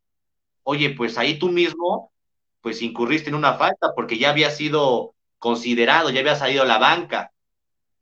oye, 0.63 0.91
pues 0.91 1.19
ahí 1.19 1.39
tú 1.39 1.49
mismo, 1.49 2.13
pues 2.61 2.83
incurriste 2.83 3.31
en 3.31 3.37
una 3.37 3.55
falta 3.55 3.95
porque 3.95 4.19
ya 4.19 4.31
había 4.31 4.51
sido 4.51 5.15
considerado, 5.39 6.11
ya 6.11 6.21
había 6.21 6.37
salido 6.37 6.63
a 6.63 6.67
la 6.67 6.79
banca. 6.79 7.33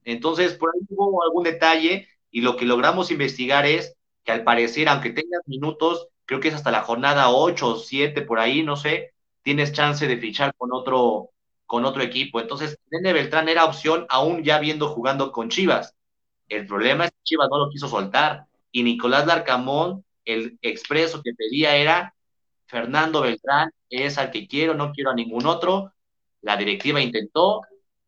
Entonces, 0.05 0.55
por 0.55 0.71
ahí 0.75 0.81
hubo 0.91 1.23
algún 1.23 1.45
detalle 1.45 2.09
y 2.31 2.41
lo 2.41 2.57
que 2.57 2.65
logramos 2.65 3.11
investigar 3.11 3.67
es 3.67 3.95
que 4.25 4.33
al 4.33 4.45
parecer, 4.45 4.89
aunque 4.89 5.11
tengas 5.11 5.43
minutos, 5.47 6.09
creo 6.27 6.41
que 6.41 6.49
es 6.49 6.55
hasta 6.55 6.71
la 6.71 6.83
jornada 6.83 7.31
8 7.31 7.69
o 7.69 7.77
7 7.77 8.23
por 8.23 8.39
ahí, 8.39 8.63
no 8.63 8.77
sé, 8.77 9.15
tienes 9.43 9.73
chance 9.73 10.07
de 10.07 10.19
fichar 10.19 10.55
con 10.57 10.73
otro, 10.73 11.31
con 11.67 11.85
otro 11.85 12.03
equipo. 12.03 12.41
Entonces, 12.41 12.79
Nene 12.91 13.13
Beltrán 13.13 13.49
era 13.49 13.65
opción 13.65 14.07
aún 14.09 14.43
ya 14.45 14.59
viendo 14.59 14.89
jugando 14.89 15.33
con 15.33 15.49
Chivas. 15.49 15.95
El 16.49 16.67
problema 16.67 17.05
es 17.07 17.11
que 17.13 17.17
Chivas 17.25 17.49
no 17.51 17.59
lo 17.59 17.71
quiso 17.71 17.89
soltar 17.89 18.47
y 18.73 18.83
Nicolás 18.83 19.27
Larcamón, 19.27 20.05
el 20.25 20.59
expreso 20.63 21.23
que 21.23 21.33
pedía 21.35 21.77
era 21.77 22.15
Fernando 22.69 23.23
Beltrán 23.23 23.71
es 23.91 24.19
al 24.19 24.31
que 24.31 24.47
quiero, 24.47 24.75
no 24.75 24.93
quiero 24.93 25.11
a 25.11 25.15
ningún 25.15 25.47
otro. 25.47 25.93
La 26.43 26.57
directiva 26.57 27.01
intentó, 27.01 27.63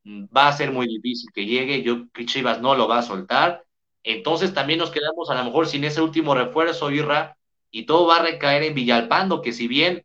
mm, 0.05 0.27
va 0.37 0.49
a 0.49 0.53
ser 0.53 0.71
muy 0.71 0.87
difícil 0.87 1.31
que 1.35 1.47
llegue, 1.47 1.83
yo 1.83 2.07
Chivas 2.27 2.61
no 2.61 2.75
lo 2.75 2.87
va 2.87 2.99
a 2.99 3.03
soltar. 3.03 3.65
Entonces 4.03 4.55
también 4.55 4.79
nos 4.79 4.91
quedamos 4.91 5.31
a 5.31 5.35
lo 5.35 5.45
mejor 5.45 5.67
sin 5.67 5.85
ese 5.85 6.01
último 6.03 6.35
refuerzo, 6.35 6.91
Irra, 6.91 7.37
y 7.71 7.87
todo 7.87 8.07
va 8.07 8.17
a 8.17 8.23
recaer 8.23 8.63
en 8.63 8.75
Villalpando, 8.75 9.43
que 9.43 9.53
si 9.53 9.67
bien 9.67 10.05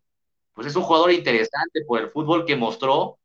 pues 0.54 0.68
es 0.68 0.76
un 0.78 0.84
jugador 0.84 1.12
interesante 1.12 1.84
por 1.86 2.00
el 2.00 2.10
fútbol 2.10 2.46
que 2.46 2.56
mostró, 2.56 3.20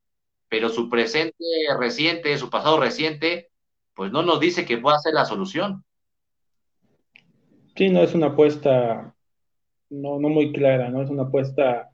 pero 0.48 0.68
su 0.68 0.90
presente 0.90 1.44
reciente, 1.78 2.36
su 2.36 2.50
pasado 2.50 2.80
reciente, 2.80 3.50
pues 3.94 4.10
no 4.10 4.22
nos 4.22 4.40
dice 4.40 4.66
que 4.66 4.78
pueda 4.78 4.98
ser 4.98 5.14
la 5.14 5.24
solución. 5.24 5.84
Sí, 7.76 7.88
no 7.88 8.02
es 8.02 8.14
una 8.14 8.26
apuesta 8.26 9.14
no, 9.90 10.18
no 10.18 10.29
muy 10.29 10.53
clara, 10.53 10.88
¿no? 10.88 11.03
Es 11.03 11.11
una 11.11 11.24
apuesta 11.24 11.90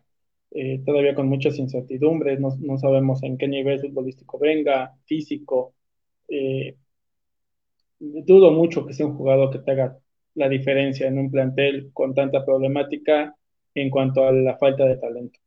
eh, 0.51 0.83
todavía 0.85 1.15
con 1.15 1.29
muchas 1.29 1.59
incertidumbres, 1.59 2.39
no, 2.41 2.57
no, 2.61 2.79
sabemos 2.79 3.23
en 3.23 3.37
qué 3.37 3.49
nivel 3.49 3.81
futbolístico 3.81 4.39
venga, 4.39 4.95
físico. 5.05 5.75
Eh, 6.29 6.77
dudo 7.99 8.51
mucho 8.53 8.87
que 8.87 8.95
sea 8.95 9.07
un 9.07 9.17
jugador 9.17 9.51
que 9.51 9.59
te 9.59 9.71
haga 9.73 9.99
la 10.35 10.49
diferencia 10.49 11.07
en 11.09 11.19
un 11.19 11.31
plantel 11.31 11.91
con 11.93 12.15
tanta 12.15 12.45
problemática 12.45 13.35
en 13.75 13.91
cuanto 13.91 14.27
a 14.27 14.33
la 14.33 14.57
falta 14.57 14.85
de 14.85 14.97
talento. 14.97 15.41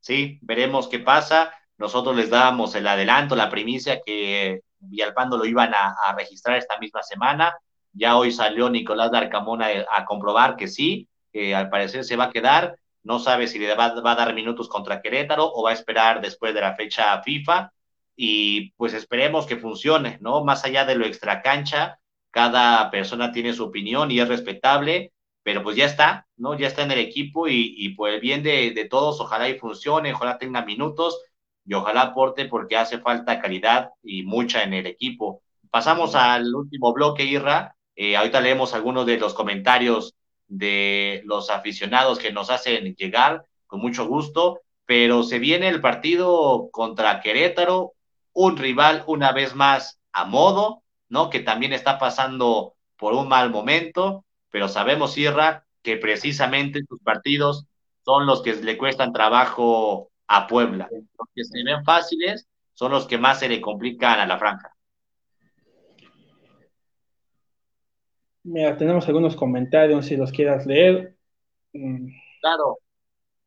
Sí, 0.00 0.38
veremos 0.42 0.88
qué 0.88 0.98
pasa. 0.98 1.52
Nosotros 1.78 2.16
les 2.16 2.30
dábamos 2.30 2.74
el 2.74 2.86
adelanto, 2.86 3.34
la 3.34 3.48
primicia 3.48 4.00
que 4.04 4.60
Villalpando 4.78 5.38
lo 5.38 5.46
iban 5.46 5.72
a, 5.72 5.94
a 6.04 6.14
registrar 6.14 6.58
esta 6.58 6.78
misma 6.78 7.02
semana. 7.02 7.54
Ya 7.94 8.16
hoy 8.16 8.32
salió 8.32 8.68
Nicolás 8.68 9.10
Darcamona 9.12 9.68
a, 9.90 10.04
comprobar 10.04 10.56
que 10.56 10.68
sí, 10.68 11.08
que 11.32 11.54
al 11.54 11.70
parecer 11.70 12.04
se 12.04 12.16
va 12.16 12.24
a 12.24 12.30
quedar. 12.30 12.78
No 13.04 13.18
sabe 13.18 13.46
si 13.46 13.58
le 13.58 13.74
va, 13.74 13.86
a 13.86 14.14
dar 14.14 14.34
minutos 14.34 14.68
contra 14.68 15.00
Querétaro 15.00 15.50
o 15.52 15.62
va 15.62 15.70
a 15.70 15.74
esperar 15.74 16.20
después 16.20 16.54
de 16.54 16.60
la 16.60 16.74
fecha 16.74 17.22
FIFA. 17.22 17.72
Y 18.16 18.72
pues 18.72 18.94
esperemos 18.94 19.46
que 19.46 19.56
funcione, 19.56 20.18
¿no? 20.20 20.44
Más 20.44 20.64
allá 20.64 20.84
de 20.84 20.96
lo 20.96 21.06
extracancha, 21.06 21.98
cada 22.30 22.90
persona 22.90 23.32
tiene 23.32 23.52
su 23.52 23.64
opinión 23.64 24.10
y 24.10 24.20
es 24.20 24.28
respetable, 24.28 25.12
pero 25.42 25.62
pues 25.62 25.76
ya 25.76 25.86
está, 25.86 26.26
¿no? 26.36 26.56
Ya 26.58 26.68
está 26.68 26.82
en 26.82 26.92
el 26.92 26.98
equipo 27.00 27.48
y, 27.48 27.74
y 27.76 27.90
por 27.90 28.10
el 28.10 28.20
bien 28.20 28.42
de, 28.42 28.72
de 28.72 28.84
todos, 28.88 29.20
ojalá 29.20 29.48
y 29.48 29.58
funcione, 29.58 30.12
ojalá 30.12 30.38
tenga 30.38 30.64
minutos 30.64 31.20
y 31.64 31.74
ojalá 31.74 32.02
aporte 32.02 32.46
porque 32.46 32.76
hace 32.76 32.98
falta 32.98 33.40
calidad 33.40 33.90
y 34.02 34.22
mucha 34.24 34.62
en 34.62 34.74
el 34.74 34.86
equipo. 34.86 35.42
Pasamos 35.70 36.14
al 36.14 36.54
último 36.54 36.92
bloque, 36.92 37.24
Irra, 37.24 37.74
eh, 37.96 38.16
ahorita 38.16 38.40
leemos 38.40 38.74
algunos 38.74 39.06
de 39.06 39.18
los 39.18 39.34
comentarios 39.34 40.14
de 40.46 41.22
los 41.24 41.50
aficionados 41.50 42.18
que 42.18 42.32
nos 42.32 42.50
hacen 42.50 42.94
llegar 42.94 43.44
con 43.66 43.80
mucho 43.80 44.06
gusto, 44.06 44.60
pero 44.86 45.22
se 45.22 45.38
viene 45.38 45.68
el 45.68 45.80
partido 45.80 46.68
contra 46.70 47.20
Querétaro, 47.20 47.92
un 48.32 48.56
rival 48.56 49.04
una 49.06 49.32
vez 49.32 49.54
más 49.54 49.98
a 50.12 50.24
modo, 50.24 50.82
¿no? 51.08 51.30
Que 51.30 51.40
también 51.40 51.72
está 51.72 51.98
pasando 51.98 52.74
por 52.96 53.14
un 53.14 53.28
mal 53.28 53.50
momento, 53.50 54.24
pero 54.50 54.68
sabemos, 54.68 55.12
Sierra, 55.12 55.64
que 55.82 55.96
precisamente 55.96 56.82
sus 56.88 57.00
partidos 57.00 57.66
son 58.04 58.26
los 58.26 58.42
que 58.42 58.54
le 58.54 58.76
cuestan 58.76 59.12
trabajo 59.12 60.10
a 60.26 60.46
Puebla. 60.46 60.88
Los 60.90 61.28
que 61.34 61.44
se 61.44 61.62
ven 61.64 61.84
fáciles 61.84 62.46
son 62.74 62.92
los 62.92 63.06
que 63.06 63.18
más 63.18 63.38
se 63.38 63.48
le 63.48 63.60
complican 63.60 64.20
a 64.20 64.26
la 64.26 64.38
franja. 64.38 64.73
Mira, 68.44 68.76
tenemos 68.76 69.08
algunos 69.08 69.36
comentarios 69.36 70.06
si 70.06 70.16
los 70.16 70.30
quieras 70.30 70.66
leer. 70.66 71.16
Mm. 71.72 72.08
Claro. 72.40 72.78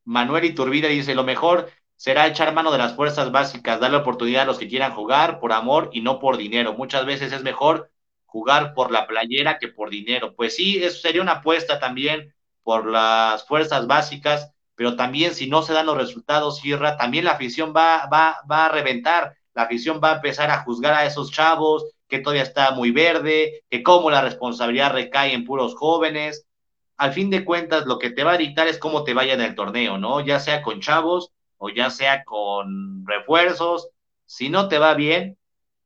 Manuel 0.06 0.46
Iturbide 0.46 0.90
dice, 0.90 1.14
lo 1.14 1.24
mejor 1.24 1.70
será 1.96 2.28
echar 2.28 2.54
mano 2.54 2.72
de 2.72 2.80
las 2.80 2.96
fuerzas 2.96 3.32
básicas, 3.32 3.80
darle 3.80 3.98
oportunidad 3.98 4.44
a 4.44 4.46
los 4.46 4.58
que 4.58 4.68
quieran 4.68 4.94
jugar 4.94 5.40
por 5.40 5.54
amor 5.54 5.90
y 5.94 6.02
no 6.02 6.20
por 6.20 6.38
dinero. 6.38 6.74
Muchas 6.74 7.06
veces 7.06 7.32
es 7.32 7.44
mejor 7.44 7.92
jugar 8.26 8.74
por 8.74 8.92
la 8.92 9.06
playera 9.06 9.60
que 9.60 9.68
por 9.68 9.90
dinero. 9.90 10.36
Pues 10.36 10.56
sí, 10.56 10.84
eso 10.84 11.00
sería 11.00 11.22
una 11.22 11.34
apuesta 11.34 11.80
también 11.80 12.34
por 12.64 12.88
las 12.88 13.46
fuerzas 13.46 13.86
básicas, 13.86 14.52
pero 14.76 14.96
también 14.96 15.34
si 15.34 15.48
no 15.48 15.62
se 15.62 15.74
dan 15.74 15.86
los 15.86 15.98
resultados, 15.98 16.58
Sierra, 16.58 16.98
también 16.98 17.26
la 17.26 17.32
afición 17.32 17.74
va, 17.76 18.08
va, 18.08 18.38
va 18.50 18.66
a 18.66 18.70
reventar, 18.70 19.36
la 19.54 19.64
afición 19.64 20.02
va 20.04 20.12
a 20.12 20.16
empezar 20.16 20.50
a 20.50 20.64
juzgar 20.64 20.94
a 20.94 21.06
esos 21.06 21.32
chavos, 21.32 21.86
que 22.08 22.20
todavía 22.20 22.44
está 22.44 22.72
muy 22.72 22.92
verde, 22.92 23.64
que 23.70 23.84
cómo 23.84 24.10
la 24.10 24.22
responsabilidad 24.22 24.94
recae 24.94 25.34
en 25.34 25.46
puros 25.46 25.76
jóvenes. 25.76 26.48
Al 26.98 27.14
fin 27.14 27.30
de 27.30 27.46
cuentas, 27.46 27.86
lo 27.86 28.00
que 28.00 28.10
te 28.10 28.24
va 28.24 28.34
a 28.34 28.38
dictar 28.38 28.68
es 28.68 28.80
cómo 28.80 29.04
te 29.04 29.14
vaya 29.14 29.34
en 29.34 29.42
el 29.42 29.56
torneo, 29.56 29.98
¿no? 29.98 30.22
Ya 30.22 30.40
sea 30.40 30.62
con 30.62 30.80
chavos 30.82 31.32
o 31.58 31.70
ya 31.70 31.90
sea 31.90 32.24
con 32.24 33.06
refuerzos. 33.06 33.90
Si 34.26 34.50
no 34.50 34.68
te 34.68 34.80
va 34.80 34.94
bien, 34.94 35.38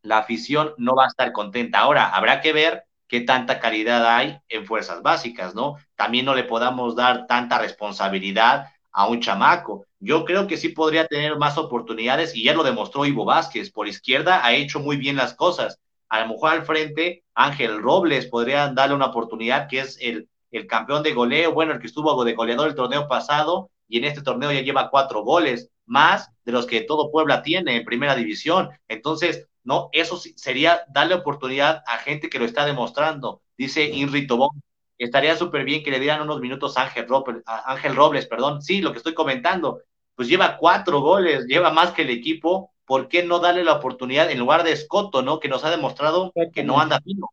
la 0.03 0.19
afición 0.19 0.73
no 0.77 0.95
va 0.95 1.05
a 1.05 1.07
estar 1.07 1.31
contenta. 1.31 1.79
Ahora, 1.79 2.09
habrá 2.09 2.41
que 2.41 2.53
ver 2.53 2.85
qué 3.07 3.21
tanta 3.21 3.59
calidad 3.59 4.05
hay 4.15 4.39
en 4.47 4.65
fuerzas 4.65 5.01
básicas, 5.01 5.53
¿no? 5.53 5.75
También 5.95 6.25
no 6.25 6.33
le 6.33 6.45
podamos 6.45 6.95
dar 6.95 7.27
tanta 7.27 7.59
responsabilidad 7.59 8.67
a 8.91 9.07
un 9.07 9.21
chamaco. 9.21 9.85
Yo 9.99 10.25
creo 10.25 10.47
que 10.47 10.57
sí 10.57 10.69
podría 10.69 11.07
tener 11.07 11.37
más 11.37 11.57
oportunidades 11.57 12.35
y 12.35 12.43
ya 12.43 12.53
lo 12.53 12.63
demostró 12.63 13.05
Ivo 13.05 13.25
Vázquez. 13.25 13.71
Por 13.71 13.87
izquierda 13.87 14.45
ha 14.45 14.53
hecho 14.53 14.79
muy 14.79 14.97
bien 14.97 15.15
las 15.15 15.33
cosas 15.33 15.79
a 16.11 16.19
lo 16.19 16.33
mejor 16.33 16.51
al 16.51 16.65
frente 16.65 17.23
Ángel 17.33 17.81
Robles 17.81 18.25
podría 18.25 18.67
darle 18.67 18.95
una 18.95 19.07
oportunidad, 19.07 19.69
que 19.69 19.79
es 19.79 19.97
el, 20.01 20.27
el 20.51 20.67
campeón 20.67 21.03
de 21.03 21.13
goleo, 21.13 21.53
bueno, 21.53 21.71
el 21.71 21.79
que 21.79 21.87
estuvo 21.87 22.21
de 22.25 22.33
goleador 22.33 22.67
el 22.67 22.75
torneo 22.75 23.07
pasado 23.07 23.71
y 23.87 23.97
en 23.97 24.03
este 24.03 24.21
torneo 24.21 24.51
ya 24.51 24.59
lleva 24.59 24.89
cuatro 24.89 25.23
goles, 25.23 25.71
más 25.85 26.29
de 26.43 26.51
los 26.51 26.67
que 26.67 26.81
todo 26.81 27.11
Puebla 27.11 27.41
tiene 27.43 27.77
en 27.77 27.85
primera 27.85 28.13
división. 28.13 28.69
Entonces, 28.89 29.47
no, 29.63 29.87
eso 29.93 30.17
sería 30.35 30.81
darle 30.89 31.15
oportunidad 31.15 31.81
a 31.87 31.97
gente 31.99 32.29
que 32.29 32.39
lo 32.39 32.45
está 32.45 32.65
demostrando. 32.65 33.41
Dice 33.57 33.85
Inri 33.85 34.27
Tobón, 34.27 34.61
estaría 34.97 35.37
súper 35.37 35.63
bien 35.63 35.81
que 35.81 35.91
le 35.91 35.99
dieran 36.01 36.21
unos 36.21 36.41
minutos 36.41 36.77
a 36.77 36.83
Ángel 36.83 37.07
Robles, 37.07 37.41
a 37.45 37.71
Ángel 37.71 37.95
Robles, 37.95 38.27
perdón, 38.27 38.61
sí, 38.61 38.81
lo 38.81 38.91
que 38.91 38.97
estoy 38.97 39.13
comentando, 39.13 39.79
pues 40.13 40.27
lleva 40.27 40.57
cuatro 40.57 40.99
goles, 40.99 41.45
lleva 41.45 41.71
más 41.71 41.91
que 41.91 42.01
el 42.01 42.09
equipo 42.09 42.73
¿por 42.91 43.07
qué 43.07 43.23
no 43.23 43.39
darle 43.39 43.63
la 43.63 43.75
oportunidad 43.75 44.29
en 44.29 44.39
lugar 44.39 44.65
de 44.65 44.73
Escoto, 44.73 45.21
¿no? 45.21 45.39
Que 45.39 45.47
nos 45.47 45.63
ha 45.63 45.71
demostrado 45.71 46.33
que 46.51 46.61
no 46.61 46.77
anda 46.77 46.99
fino. 46.99 47.29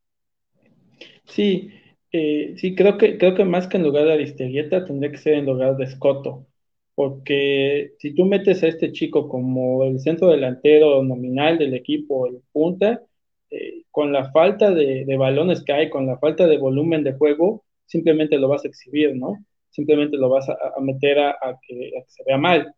Sí, 1.24 1.72
eh, 2.12 2.54
sí, 2.56 2.76
creo 2.76 2.96
que, 2.96 3.18
creo 3.18 3.34
que 3.34 3.44
más 3.44 3.66
que 3.66 3.76
en 3.76 3.82
lugar 3.82 4.04
de 4.04 4.12
Aristeguieta 4.12 4.84
tendría 4.84 5.10
que 5.10 5.18
ser 5.18 5.34
en 5.34 5.46
lugar 5.46 5.76
de 5.76 5.82
Escoto, 5.82 6.46
porque 6.94 7.94
si 7.98 8.14
tú 8.14 8.24
metes 8.24 8.62
a 8.62 8.68
este 8.68 8.92
chico 8.92 9.28
como 9.28 9.82
el 9.82 9.98
centro 9.98 10.28
delantero 10.28 11.02
nominal 11.02 11.58
del 11.58 11.74
equipo, 11.74 12.28
el 12.28 12.40
punta, 12.52 13.02
eh, 13.50 13.82
con 13.90 14.12
la 14.12 14.30
falta 14.30 14.70
de, 14.70 15.16
balones 15.16 15.64
que 15.64 15.72
hay, 15.72 15.90
con 15.90 16.06
la 16.06 16.18
falta 16.18 16.46
de 16.46 16.56
volumen 16.56 17.02
de 17.02 17.14
juego, 17.14 17.64
simplemente 17.84 18.38
lo 18.38 18.46
vas 18.46 18.64
a 18.64 18.68
exhibir, 18.68 19.16
¿no? 19.16 19.44
Simplemente 19.70 20.18
lo 20.18 20.28
vas 20.28 20.48
a, 20.48 20.56
meter 20.80 21.18
a, 21.18 21.34
que, 21.66 21.88
a 21.98 22.04
que 22.04 22.10
se 22.10 22.22
vea 22.24 22.38
mal. 22.38 22.72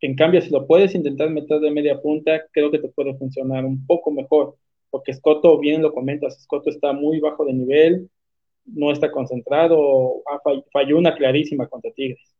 En 0.00 0.14
cambio, 0.14 0.42
si 0.42 0.50
lo 0.50 0.66
puedes 0.66 0.94
intentar 0.94 1.30
meter 1.30 1.60
de 1.60 1.70
media 1.70 2.00
punta, 2.00 2.42
creo 2.52 2.70
que 2.70 2.78
te 2.78 2.88
puede 2.88 3.16
funcionar 3.16 3.64
un 3.64 3.86
poco 3.86 4.10
mejor, 4.10 4.56
porque 4.90 5.14
Scotto, 5.14 5.58
bien 5.58 5.82
lo 5.82 5.92
comentas, 5.92 6.42
Scotto 6.42 6.70
está 6.70 6.92
muy 6.92 7.18
bajo 7.20 7.44
de 7.44 7.54
nivel, 7.54 8.10
no 8.66 8.90
está 8.90 9.10
concentrado, 9.10 10.22
falló 10.72 10.98
una 10.98 11.14
clarísima 11.14 11.66
contra 11.68 11.90
Tigres. 11.92 12.34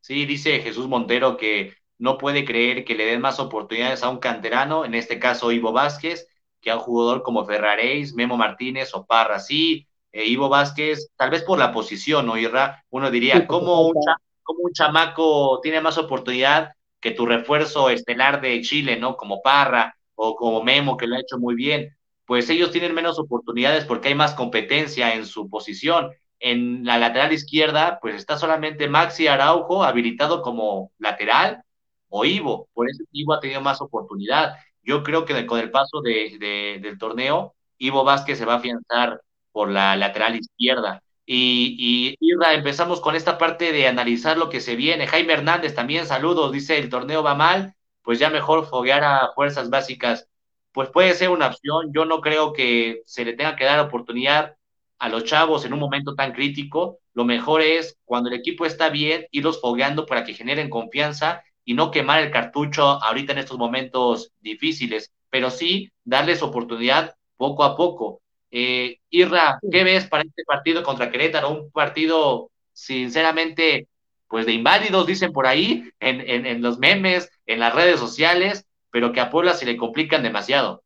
Sí, 0.00 0.26
dice 0.26 0.60
Jesús 0.60 0.86
Montero 0.86 1.36
que 1.36 1.72
no 1.98 2.18
puede 2.18 2.44
creer 2.44 2.84
que 2.84 2.94
le 2.94 3.06
den 3.06 3.20
más 3.20 3.40
oportunidades 3.40 4.02
a 4.02 4.10
un 4.10 4.18
canterano, 4.18 4.84
en 4.84 4.94
este 4.94 5.18
caso 5.18 5.52
Ivo 5.52 5.72
Vázquez, 5.72 6.28
que 6.60 6.70
a 6.70 6.76
un 6.76 6.82
jugador 6.82 7.22
como 7.22 7.44
Ferraréis, 7.44 8.14
Memo 8.14 8.36
Martínez 8.36 8.94
o 8.94 9.04
Parra. 9.06 9.38
Sí, 9.38 9.86
eh, 10.12 10.26
Ivo 10.26 10.48
Vázquez, 10.48 11.10
tal 11.16 11.30
vez 11.30 11.42
por 11.42 11.58
la 11.58 11.72
posición, 11.72 12.26
¿no, 12.26 12.36
Irra? 12.36 12.84
Uno 12.90 13.10
diría, 13.10 13.46
¿cómo 13.46 13.88
un, 13.88 13.94
como 14.44 14.60
un 14.64 14.72
chamaco 14.72 15.60
tiene 15.62 15.80
más 15.80 15.98
oportunidad 15.98 16.72
que 17.00 17.10
tu 17.10 17.26
refuerzo 17.26 17.90
estelar 17.90 18.40
de 18.40 18.60
Chile, 18.62 18.96
¿no? 18.98 19.16
Como 19.16 19.42
Parra 19.42 19.96
o 20.14 20.36
como 20.36 20.62
Memo, 20.62 20.96
que 20.96 21.06
lo 21.06 21.16
ha 21.16 21.20
hecho 21.20 21.38
muy 21.38 21.54
bien. 21.54 21.96
Pues 22.26 22.48
ellos 22.50 22.70
tienen 22.70 22.94
menos 22.94 23.18
oportunidades 23.18 23.84
porque 23.84 24.08
hay 24.08 24.14
más 24.14 24.34
competencia 24.34 25.14
en 25.14 25.26
su 25.26 25.50
posición. 25.50 26.10
En 26.40 26.84
la 26.84 26.98
lateral 26.98 27.32
izquierda, 27.32 27.98
pues 28.00 28.14
está 28.14 28.38
solamente 28.38 28.88
Maxi 28.88 29.26
Araujo 29.26 29.84
habilitado 29.84 30.42
como 30.42 30.92
lateral 30.98 31.62
o 32.08 32.24
Ivo. 32.24 32.68
Por 32.72 32.88
eso 32.88 33.04
Ivo 33.12 33.34
ha 33.34 33.40
tenido 33.40 33.60
más 33.60 33.80
oportunidad. 33.80 34.54
Yo 34.82 35.02
creo 35.02 35.24
que 35.24 35.46
con 35.46 35.60
el 35.60 35.70
paso 35.70 36.00
de, 36.02 36.78
del 36.82 36.98
torneo, 36.98 37.54
Ivo 37.78 38.04
Vázquez 38.04 38.38
se 38.38 38.44
va 38.44 38.54
a 38.54 38.56
afianzar 38.58 39.20
por 39.52 39.70
la 39.70 39.96
lateral 39.96 40.36
izquierda. 40.36 41.02
Y, 41.26 42.16
y 42.20 42.30
empezamos 42.52 43.00
con 43.00 43.16
esta 43.16 43.38
parte 43.38 43.72
de 43.72 43.86
analizar 43.86 44.36
lo 44.36 44.50
que 44.50 44.60
se 44.60 44.76
viene. 44.76 45.06
Jaime 45.06 45.32
Hernández 45.32 45.74
también, 45.74 46.06
saludos, 46.06 46.52
dice 46.52 46.78
el 46.78 46.90
torneo 46.90 47.22
va 47.22 47.34
mal, 47.34 47.74
pues 48.02 48.18
ya 48.18 48.30
mejor 48.30 48.66
foguear 48.66 49.04
a 49.04 49.32
fuerzas 49.34 49.70
básicas. 49.70 50.28
Pues 50.72 50.90
puede 50.90 51.14
ser 51.14 51.30
una 51.30 51.46
opción, 51.48 51.92
yo 51.94 52.04
no 52.04 52.20
creo 52.20 52.52
que 52.52 53.02
se 53.06 53.24
le 53.24 53.34
tenga 53.34 53.56
que 53.56 53.64
dar 53.64 53.80
oportunidad 53.80 54.56
a 54.98 55.08
los 55.08 55.24
chavos 55.24 55.64
en 55.64 55.72
un 55.72 55.80
momento 55.80 56.14
tan 56.14 56.32
crítico, 56.32 56.98
lo 57.14 57.24
mejor 57.24 57.62
es 57.62 57.96
cuando 58.04 58.28
el 58.28 58.36
equipo 58.36 58.66
está 58.66 58.88
bien, 58.88 59.26
irlos 59.30 59.60
fogueando 59.60 60.06
para 60.06 60.24
que 60.24 60.34
generen 60.34 60.70
confianza 60.70 61.42
y 61.64 61.74
no 61.74 61.90
quemar 61.90 62.22
el 62.22 62.30
cartucho 62.30 62.82
ahorita 63.02 63.32
en 63.32 63.38
estos 63.38 63.58
momentos 63.58 64.32
difíciles, 64.40 65.12
pero 65.30 65.50
sí 65.50 65.90
darles 66.04 66.42
oportunidad 66.42 67.14
poco 67.36 67.64
a 67.64 67.76
poco. 67.76 68.20
Eh, 68.56 68.98
Irra, 69.10 69.58
¿qué 69.68 69.82
ves 69.82 70.06
para 70.06 70.22
este 70.22 70.44
partido 70.44 70.84
contra 70.84 71.10
Querétaro? 71.10 71.50
Un 71.50 71.70
partido, 71.72 72.52
sinceramente, 72.72 73.88
pues 74.28 74.46
de 74.46 74.52
inválidos, 74.52 75.06
dicen 75.08 75.32
por 75.32 75.46
ahí, 75.48 75.90
en, 75.98 76.20
en, 76.20 76.46
en 76.46 76.62
los 76.62 76.78
memes, 76.78 77.30
en 77.46 77.58
las 77.58 77.74
redes 77.74 77.98
sociales, 77.98 78.64
pero 78.90 79.10
que 79.12 79.18
a 79.20 79.30
Puebla 79.30 79.54
se 79.54 79.66
le 79.66 79.76
complican 79.76 80.22
demasiado. 80.22 80.84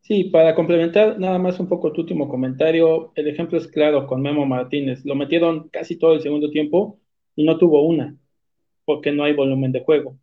Sí, 0.00 0.24
para 0.24 0.54
complementar 0.56 1.18
nada 1.18 1.38
más 1.38 1.60
un 1.60 1.68
poco 1.68 1.92
tu 1.92 2.00
último 2.02 2.28
comentario, 2.28 3.12
el 3.14 3.28
ejemplo 3.28 3.56
es 3.58 3.68
claro 3.68 4.06
con 4.06 4.20
Memo 4.20 4.44
Martínez. 4.46 5.04
Lo 5.04 5.14
metieron 5.14 5.68
casi 5.68 5.96
todo 5.98 6.14
el 6.14 6.20
segundo 6.22 6.50
tiempo 6.50 6.98
y 7.36 7.44
no 7.44 7.56
tuvo 7.58 7.86
una, 7.86 8.16
porque 8.84 9.12
no 9.12 9.24
hay 9.24 9.34
volumen 9.34 9.72
de 9.72 9.84
juego. 9.84 10.18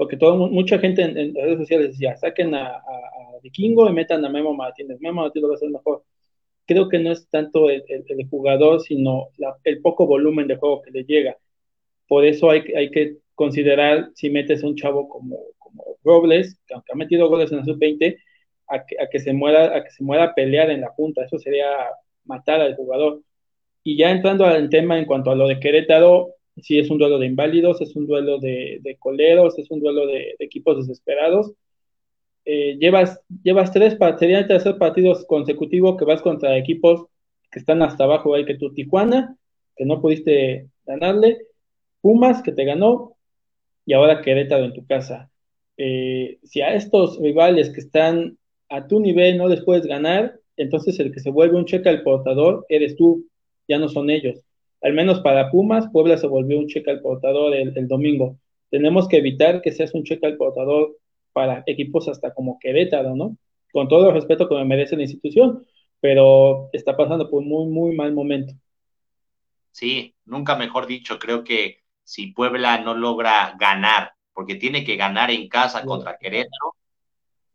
Porque 0.00 0.16
todo, 0.16 0.48
mucha 0.48 0.78
gente 0.78 1.02
en, 1.02 1.34
redes 1.34 1.58
sociales 1.58 1.88
decía, 1.88 2.16
saquen 2.16 2.54
a, 2.54 2.68
a, 2.68 2.82
Vikingo 3.42 3.86
y 3.86 3.92
metan 3.92 4.24
a 4.24 4.30
Memo 4.30 4.54
Martínez. 4.54 4.98
Memo 4.98 5.20
Martínez 5.20 5.50
va 5.50 5.54
a 5.56 5.58
ser 5.58 5.68
mejor. 5.68 6.04
Creo 6.66 6.88
que 6.88 6.98
no 6.98 7.12
es 7.12 7.28
tanto 7.28 7.68
el, 7.68 7.84
jugador, 8.30 8.80
sino 8.80 9.28
el 9.62 9.82
poco 9.82 10.06
volumen 10.06 10.48
de 10.48 10.56
juego 10.56 10.80
que 10.80 10.90
le 10.90 11.04
llega. 11.04 11.36
Por 12.08 12.24
eso 12.24 12.48
hay, 12.50 12.62
hay 12.74 12.90
que 12.90 13.18
considerar 13.34 14.10
si 14.14 14.30
metes 14.30 14.64
a 14.64 14.68
un 14.68 14.76
chavo 14.76 15.06
como, 15.06 15.36
como 15.58 15.84
Robles, 16.02 16.58
que 16.66 16.72
aunque 16.72 16.92
ha 16.94 16.96
metido 16.96 17.28
goles 17.28 17.52
en 17.52 17.58
la 17.58 17.64
sub-20, 17.66 18.16
a 18.68 18.82
que, 18.82 19.18
se 19.18 19.34
muera, 19.34 19.76
a 19.76 19.84
que 19.84 19.90
se 19.90 20.02
muera 20.02 20.24
a 20.24 20.34
pelear 20.34 20.70
en 20.70 20.80
la 20.80 20.94
punta. 20.94 21.26
Eso 21.26 21.38
sería 21.38 21.66
matar 22.24 22.62
al 22.62 22.74
jugador. 22.74 23.20
Y 23.84 23.98
ya 23.98 24.10
entrando 24.10 24.46
al 24.46 24.70
tema 24.70 24.98
en 24.98 25.04
cuanto 25.04 25.30
a 25.30 25.34
lo 25.34 25.46
de 25.46 25.60
Querétaro, 25.60 26.36
sí 26.56 26.78
es 26.78 26.90
un 26.90 26.98
duelo 26.98 27.18
de 27.18 27.26
inválidos, 27.26 27.80
es 27.80 27.96
un 27.96 28.06
duelo 28.06 28.38
de, 28.38 28.96
coleros, 28.98 29.58
es 29.58 29.70
un 29.70 29.80
duelo 29.80 30.06
de, 30.06 30.34
equipos 30.38 30.76
desesperados. 30.76 31.52
Eh, 32.44 32.76
llevas, 32.78 33.20
llevas 33.42 33.72
tres, 33.72 33.96
serían 34.18 34.48
tercer 34.48 34.78
partidos 34.78 35.24
consecutivos 35.26 35.96
que 35.96 36.04
vas 36.04 36.22
contra 36.22 36.56
equipos 36.56 37.06
que 37.50 37.58
están 37.58 37.82
hasta 37.82 38.04
abajo, 38.04 38.34
hay 38.34 38.44
que 38.44 38.56
tu 38.56 38.72
Tijuana, 38.72 39.36
que 39.76 39.84
no 39.84 40.00
pudiste 40.00 40.68
ganarle, 40.86 41.46
Pumas, 42.00 42.42
que 42.42 42.52
te 42.52 42.64
ganó, 42.64 43.16
y 43.84 43.92
ahora 43.92 44.22
Querétaro 44.22 44.64
en 44.64 44.72
tu 44.72 44.86
casa. 44.86 45.30
Eh, 45.76 46.38
si 46.44 46.60
a 46.60 46.74
estos 46.74 47.18
rivales 47.18 47.70
que 47.70 47.80
están 47.80 48.38
a 48.68 48.86
tu 48.86 49.00
nivel 49.00 49.36
no 49.36 49.48
les 49.48 49.62
puedes 49.64 49.86
ganar, 49.86 50.38
entonces 50.56 50.98
el 51.00 51.12
que 51.12 51.20
se 51.20 51.30
vuelve 51.30 51.56
un 51.56 51.64
cheque 51.64 51.88
al 51.88 52.02
portador 52.02 52.66
eres 52.68 52.96
tú, 52.96 53.26
ya 53.66 53.78
no 53.78 53.88
son 53.88 54.10
ellos. 54.10 54.40
Al 54.82 54.92
menos 54.94 55.20
para 55.20 55.50
Pumas, 55.50 55.88
Puebla 55.92 56.16
se 56.16 56.26
volvió 56.26 56.58
un 56.58 56.66
cheque 56.66 56.90
al 56.90 57.00
portador 57.00 57.54
el, 57.54 57.86
domingo. 57.86 58.38
Tenemos 58.70 59.08
que 59.08 59.18
evitar 59.18 59.60
que 59.60 59.72
seas 59.72 59.94
un 59.94 60.04
cheque 60.04 60.26
al 60.26 60.36
portador 60.36 60.96
para 61.32 61.62
equipos 61.66 62.08
hasta 62.08 62.32
como 62.32 62.58
Querétaro, 62.58 63.14
¿no? 63.14 63.36
Con 63.72 63.88
todo 63.88 64.08
el 64.08 64.14
respeto 64.14 64.48
que 64.48 64.54
me 64.54 64.64
merece 64.64 64.96
la 64.96 65.02
institución, 65.02 65.66
pero 66.00 66.70
está 66.72 66.96
pasando 66.96 67.28
por 67.28 67.42
un 67.42 67.48
muy, 67.48 67.66
muy 67.66 67.94
mal 67.94 68.12
momento. 68.12 68.54
Sí, 69.70 70.14
nunca 70.24 70.56
mejor 70.56 70.86
dicho, 70.86 71.18
creo 71.18 71.44
que 71.44 71.82
si 72.02 72.28
Puebla 72.28 72.78
no 72.78 72.94
logra 72.94 73.54
ganar, 73.58 74.12
porque 74.32 74.56
tiene 74.56 74.82
que 74.84 74.96
ganar 74.96 75.30
en 75.30 75.48
casa 75.48 75.84
contra 75.84 76.16
Querétaro, 76.18 76.74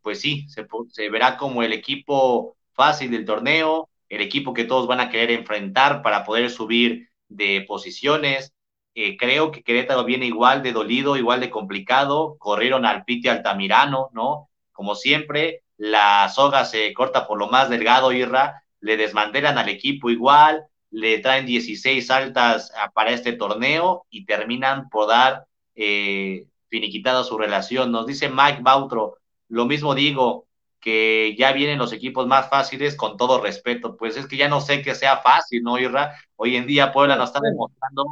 pues 0.06 0.20
sí, 0.20 0.46
se, 0.48 1.10
verá 1.10 1.36
como 1.36 1.64
el 1.64 1.72
equipo 1.72 2.56
fácil 2.72 3.10
del 3.10 3.24
torneo, 3.24 3.90
el 4.08 4.20
equipo 4.20 4.54
que 4.54 4.64
todos 4.64 4.86
van 4.86 5.00
a 5.00 5.10
querer 5.10 5.32
enfrentar 5.32 6.00
para 6.00 6.24
poder 6.24 6.48
subir 6.48 7.08
de 7.28 7.64
posiciones. 7.66 8.54
Eh, 8.94 9.16
creo 9.16 9.50
que 9.52 9.62
Querétaro 9.62 10.04
viene 10.04 10.26
igual 10.26 10.62
de 10.62 10.72
dolido, 10.72 11.16
igual 11.16 11.40
de 11.40 11.50
complicado. 11.50 12.36
Corrieron 12.38 12.86
al 12.86 13.04
Piti 13.04 13.28
Altamirano, 13.28 14.10
¿no? 14.12 14.48
Como 14.72 14.94
siempre, 14.94 15.62
la 15.76 16.28
soga 16.28 16.64
se 16.64 16.92
corta 16.94 17.26
por 17.26 17.38
lo 17.38 17.48
más 17.48 17.68
delgado, 17.68 18.12
Irra. 18.12 18.62
Le 18.80 18.96
desmantelan 18.96 19.58
al 19.58 19.68
equipo 19.68 20.10
igual, 20.10 20.66
le 20.90 21.18
traen 21.18 21.46
16 21.46 22.10
altas 22.10 22.72
para 22.94 23.10
este 23.10 23.32
torneo 23.32 24.06
y 24.10 24.24
terminan 24.24 24.88
por 24.88 25.08
dar 25.08 25.46
eh, 25.74 26.46
finiquitada 26.68 27.24
su 27.24 27.36
relación. 27.38 27.92
Nos 27.92 28.06
dice 28.06 28.28
Mike 28.28 28.60
Bautro, 28.62 29.18
lo 29.48 29.66
mismo 29.66 29.94
digo, 29.94 30.45
que 30.86 31.34
ya 31.36 31.50
vienen 31.52 31.80
los 31.80 31.92
equipos 31.92 32.28
más 32.28 32.48
fáciles 32.48 32.94
con 32.94 33.16
todo 33.16 33.42
respeto. 33.42 33.96
Pues 33.96 34.16
es 34.16 34.28
que 34.28 34.36
ya 34.36 34.48
no 34.48 34.60
sé 34.60 34.82
que 34.82 34.94
sea 34.94 35.16
fácil, 35.16 35.64
¿no, 35.64 35.80
Irra? 35.80 36.12
Hoy 36.36 36.54
en 36.54 36.64
día 36.64 36.92
Puebla 36.92 37.16
nos 37.16 37.30
está 37.30 37.40
demostrando 37.40 38.04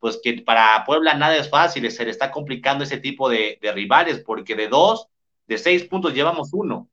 pues 0.00 0.18
que 0.20 0.42
para 0.42 0.82
Puebla 0.84 1.14
nada 1.14 1.36
es 1.36 1.48
fácil, 1.48 1.88
se 1.88 2.04
le 2.04 2.10
está 2.10 2.32
complicando 2.32 2.82
ese 2.82 2.98
tipo 2.98 3.28
de, 3.28 3.60
rivales, 3.72 4.18
porque 4.18 4.56
de 4.56 4.66
dos, 4.66 5.06
de 5.46 5.58
seis 5.58 5.84
puntos 5.84 6.12
llevamos 6.12 6.52
uno. 6.52 6.88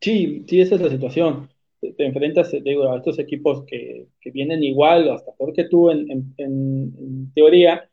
Sí, 0.00 0.44
sí, 0.48 0.60
esa 0.60 0.74
es 0.74 0.80
la 0.80 0.90
situación. 0.90 1.48
Te, 1.80 1.94
enfrentas, 2.04 2.50
digo, 2.50 2.92
a 2.92 2.96
estos 2.96 3.20
equipos 3.20 3.62
que, 3.68 4.08
vienen 4.32 4.64
igual, 4.64 5.12
hasta 5.12 5.30
porque 5.38 5.62
tú 5.68 5.90
en, 5.90 6.10
en, 6.10 6.34
en, 6.38 7.32
teoría, 7.34 7.88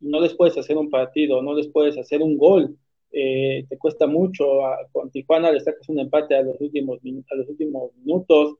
no 0.00 0.20
les 0.20 0.34
puedes 0.34 0.58
hacer 0.58 0.76
un 0.76 0.90
partido, 0.90 1.40
no 1.40 1.54
les 1.54 1.68
puedes 1.68 1.96
hacer 1.96 2.20
un 2.20 2.36
gol 2.36 2.76
eh, 3.12 3.64
te 3.68 3.78
cuesta 3.78 4.06
mucho. 4.06 4.44
con 4.92 5.10
Tijuana 5.10 5.50
le 5.52 5.60
sacas 5.60 5.88
un 5.88 6.00
empate 6.00 6.34
a 6.34 6.42
los 6.42 6.60
últimos, 6.60 6.98
a 7.30 7.34
los 7.36 7.48
últimos 7.48 7.94
minutos. 7.96 8.56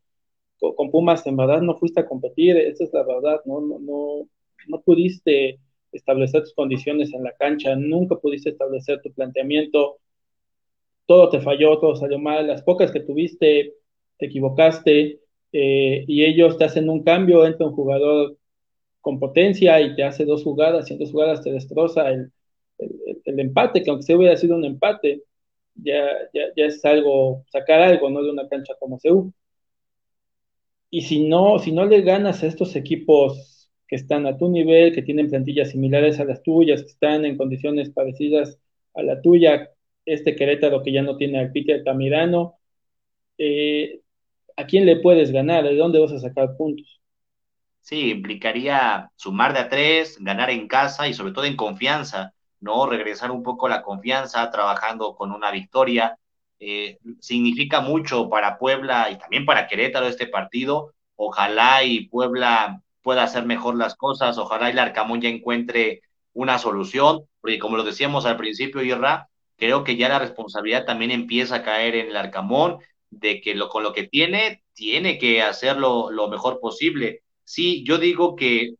Con, 0.59 0.91
Pumas, 0.91 1.27
en 1.27 1.37
verdad, 1.37 1.61
no 1.61 1.77
fuiste 1.77 2.01
a 2.01 2.07
competir, 2.07 2.57
esa 2.57 2.85
es 2.85 2.93
la 2.93 3.03
verdad, 3.03 3.41
¿no? 3.45 3.61
No, 3.61 3.79
no, 3.79 4.29
no 4.69 4.81
pudiste 4.83 5.61
establecer 5.93 6.43
tus 6.43 6.55
condiciones 6.55 7.13
en 7.13 7.23
la 7.25 7.33
cancha, 7.33 7.77
nunca 7.77 8.17
pudiste 8.17 8.51
establecer 8.51 9.03
tu 9.03 9.13
planteamiento, 9.13 9.99
todo 11.07 11.29
te 11.31 11.41
falló, 11.41 11.79
todo 11.79 11.95
salió 11.97 12.19
mal, 12.19 12.47
las 12.47 12.63
pocas 12.63 12.91
que 12.91 13.01
tuviste, 13.01 13.75
te 14.19 14.27
equivocaste, 14.27 15.21
eh, 15.53 16.05
y 16.07 16.25
ellos 16.25 16.59
te 16.59 16.65
hacen 16.65 16.89
un 16.91 17.03
cambio, 17.03 17.47
entra 17.47 17.67
un 17.67 17.75
jugador 17.75 18.37
con 19.01 19.21
potencia 19.21 19.81
y 19.81 19.95
te 19.95 20.05
hace 20.05 20.25
dos 20.25 20.43
jugadas, 20.43 20.91
y 20.91 20.95
en 20.95 21.01
dos 21.01 21.13
jugadas 21.13 21.43
te 21.43 21.53
destroza 21.53 22.11
el, 22.11 22.33
el, 23.37 23.47
empate, 23.47 23.83
que 23.83 23.91
aunque 23.91 24.05
se 24.05 24.17
hubiera 24.17 24.37
sido 24.37 24.57
un 24.57 24.65
empate, 24.65 25.23
ya, 25.75 26.07
ya, 26.35 26.43
ya, 26.57 26.67
es 26.67 26.85
algo, 26.85 27.45
sacar 27.51 27.81
algo, 27.83 28.11
¿no? 28.11 28.23
De 28.23 28.31
una 28.31 28.49
cancha 28.49 28.75
como 28.79 28.99
CEU. 28.99 29.33
Y 30.91 31.03
si 31.03 31.29
no, 31.29 31.59
si 31.59 31.73
no 31.73 31.85
le 31.85 32.01
ganas 32.03 32.43
a 32.43 32.47
estos 32.47 32.77
equipos 32.77 33.71
que 33.87 33.97
están 33.97 34.27
a 34.27 34.37
tu 34.37 34.49
nivel, 34.49 34.95
que 34.95 35.03
tienen 35.03 35.29
plantillas 35.29 35.71
similares 35.71 36.21
a 36.21 36.25
las 36.25 36.43
tuyas, 36.43 36.83
que 36.83 36.89
están 36.89 37.25
en 37.25 37.37
condiciones 37.37 37.91
parecidas 37.91 38.59
a 38.95 39.03
la 39.03 39.21
tuya, 39.21 39.71
este 40.05 40.37
Querétaro 40.37 40.83
que 40.83 40.93
ya 40.93 41.03
no 41.03 41.17
tiene 41.17 41.39
al 41.39 41.53
Peter 41.53 41.83
Tamirano, 41.85 42.59
eh, 43.39 44.01
¿a 44.57 44.67
quién 44.67 44.87
le 44.87 44.97
puedes 44.97 45.31
ganar? 45.33 45.65
¿De 45.65 45.77
dónde 45.77 45.99
vas 45.99 46.13
a 46.13 46.21
sacar 46.21 46.57
puntos? 46.57 47.01
Sí, 47.81 48.11
implicaría 48.11 49.11
sumar 49.15 49.53
de 49.53 49.61
a 49.61 49.69
tres, 49.69 50.19
ganar 50.21 50.51
en 50.51 50.67
casa 50.67 51.09
y 51.09 51.15
sobre 51.15 51.33
todo 51.33 51.45
en 51.45 51.57
confianza. 51.57 52.35
¿No? 52.61 52.87
Regresar 52.87 53.31
un 53.31 53.43
poco 53.43 53.69
la 53.69 53.83
confianza 53.83 54.51
trabajando 54.51 55.15
con 55.15 55.33
una 55.33 55.51
victoria. 55.51 56.19
Eh, 56.59 56.99
significa 57.21 57.81
mucho 57.81 58.29
para 58.31 58.59
Puebla 58.59 59.11
y 59.11 59.19
también 59.19 59.45
para 59.45 59.67
Querétaro 59.67 60.07
este 60.07 60.27
partido. 60.27 60.95
Ojalá 61.17 61.85
y 61.85 62.09
Puebla 62.09 62.83
pueda 63.03 63.23
hacer 63.23 63.45
mejor 63.45 63.77
las 63.77 63.95
cosas, 63.95 64.37
ojalá 64.39 64.69
y 64.69 64.73
el 64.73 64.79
Arcamón 64.81 65.21
ya 65.21 65.29
encuentre 65.29 66.03
una 66.33 66.59
solución, 66.59 67.25
porque 67.41 67.59
como 67.59 67.77
lo 67.77 67.85
decíamos 67.85 68.27
al 68.27 68.37
principio, 68.37 68.83
Irra, 68.83 69.29
creo 69.57 69.85
que 69.85 69.97
ya 69.97 70.09
la 70.09 70.19
responsabilidad 70.19 70.85
también 70.85 71.11
empieza 71.11 71.57
a 71.57 71.63
caer 71.63 71.95
en 71.95 72.09
el 72.09 72.17
Arcamón, 72.17 72.79
de 73.11 73.41
que 73.41 73.55
lo, 73.55 73.69
con 73.69 73.83
lo 73.83 73.93
que 73.93 74.05
tiene, 74.09 74.63
tiene 74.75 75.19
que 75.19 75.43
hacerlo 75.43 76.11
lo 76.11 76.29
mejor 76.29 76.61
posible. 76.61 77.23
Sí, 77.45 77.85
yo 77.85 77.99
digo 77.99 78.37
que 78.37 78.75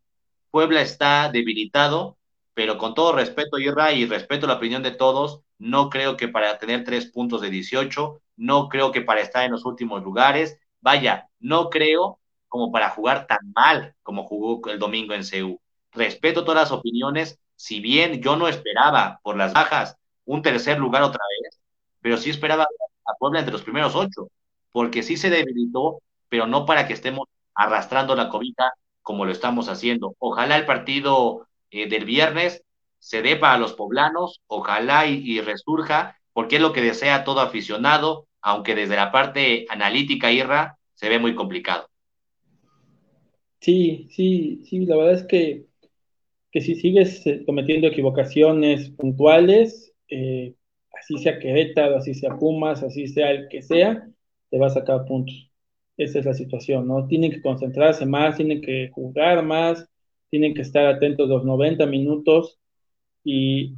Puebla 0.51 0.83
está 0.83 1.31
debilitado, 1.33 2.19
pero 2.57 2.79
con 2.79 2.95
todo 2.95 3.13
respeto, 3.13 3.59
Irra, 3.59 3.93
y 3.93 4.07
respeto 4.07 4.47
la 4.47 4.55
opinión 4.55 4.83
de 4.83 4.91
todos, 4.93 5.43
no 5.59 5.91
creo 5.91 6.17
que 6.17 6.27
para 6.27 6.59
tener 6.59 6.85
tres 6.85 7.05
puntos 7.05 7.43
de 7.43 7.51
18, 7.51 8.23
no 8.37 8.71
creo 8.71 8.93
que 8.93 9.03
para 9.03 9.21
estar 9.21 9.45
en 9.45 9.53
los 9.53 9.67
últimos 9.67 10.03
lugares, 10.03 10.59
vaya, 10.81 11.29
no 11.39 11.69
creo 11.69 12.19
como 12.49 12.73
para 12.73 12.89
jugar 12.89 13.27
tan 13.27 13.53
mal 13.55 13.95
como 14.03 14.25
jugó 14.27 14.71
el 14.71 14.79
domingo 14.79 15.13
en 15.13 15.25
CEU. 15.25 15.61
Respeto 15.93 16.45
todas 16.45 16.63
las 16.63 16.73
opiniones, 16.73 17.39
si 17.57 17.81
bien 17.81 18.23
yo 18.23 18.37
no 18.37 18.49
esperaba 18.49 19.21
por 19.23 19.37
las 19.37 19.53
bajas 19.53 19.99
un 20.25 20.41
tercer 20.41 20.79
lugar 20.79 21.03
otra 21.03 21.23
vez, 21.43 21.61
pero 22.01 22.17
sí 22.17 22.31
esperaba 22.31 22.65
a 22.65 23.15
Puebla 23.19 23.41
entre 23.41 23.53
los 23.53 23.65
primeros 23.65 23.95
ocho, 23.95 24.29
porque 24.73 25.03
sí 25.03 25.19
se 25.19 25.29
debilitó, 25.29 26.01
pero 26.31 26.47
no 26.47 26.65
para 26.65 26.87
que 26.87 26.95
estemos 26.95 27.29
arrastrando 27.55 28.17
la 28.17 28.31
cobija 28.31 28.73
como 29.03 29.27
lo 29.27 29.33
estamos 29.33 29.69
haciendo. 29.69 30.17
Ojalá 30.19 30.57
el 30.57 30.65
partido 30.65 31.46
eh, 31.77 31.87
del 31.89 32.07
viernes 32.07 32.63
se 32.99 33.23
dé 33.23 33.37
para 33.37 33.59
los 33.59 33.75
poblanos, 33.75 34.41
ojalá 34.47 35.07
y, 35.07 35.41
resurja, 35.41 36.19
porque 36.33 36.57
es 36.57 36.63
lo 36.63 36.73
que 36.73 36.81
desea 36.81 37.23
todo 37.23 37.41
aficionado, 37.41 38.27
aunque 38.41 38.75
desde 38.75 38.97
la 38.97 39.13
parte 39.13 39.67
analítica, 39.69 40.33
Irra, 40.33 40.79
se 40.95 41.09
ve 41.09 41.19
muy 41.19 41.35
complicado. 41.35 41.89
Sí, 43.61 44.09
sí, 44.11 44.63
sí, 44.65 44.87
la 44.87 44.97
verdad 44.97 45.15
es 45.15 45.25
que, 45.25 45.67
que 46.51 46.61
si 46.63 46.77
sigues 46.77 47.27
eh, 47.27 47.43
cometiendo 47.45 47.89
equivocaciones 47.89 48.91
puntuales, 48.91 49.93
eh, 50.09 50.55
así 50.99 51.19
sea 51.19 51.39
Querétaro, 51.39 51.99
así 51.99 52.15
sea 52.15 52.37
Pumas, 52.37 52.83
así 52.83 53.07
sea 53.09 53.31
el 53.31 53.49
que 53.49 53.63
sea, 53.63 54.09
te 54.51 54.59
va 54.59 54.69
a 54.69 54.71
sacar 54.71 55.05
puntos. 55.05 55.51
Esa 55.97 56.19
es 56.19 56.25
la 56.25 56.35
situación, 56.35 56.89
¿no? 56.89 57.07
Tienen 57.07 57.31
que 57.31 57.43
concentrarse 57.43 58.07
más, 58.07 58.37
tienen 58.37 58.61
que 58.61 58.91
jugar 58.93 59.45
más, 59.45 59.87
tienen 60.31 60.55
que 60.55 60.63
estar 60.63 60.87
atentos 60.87 61.29
los 61.29 61.45
90 61.45 61.87
minutos 61.87 62.59
y, 63.25 63.75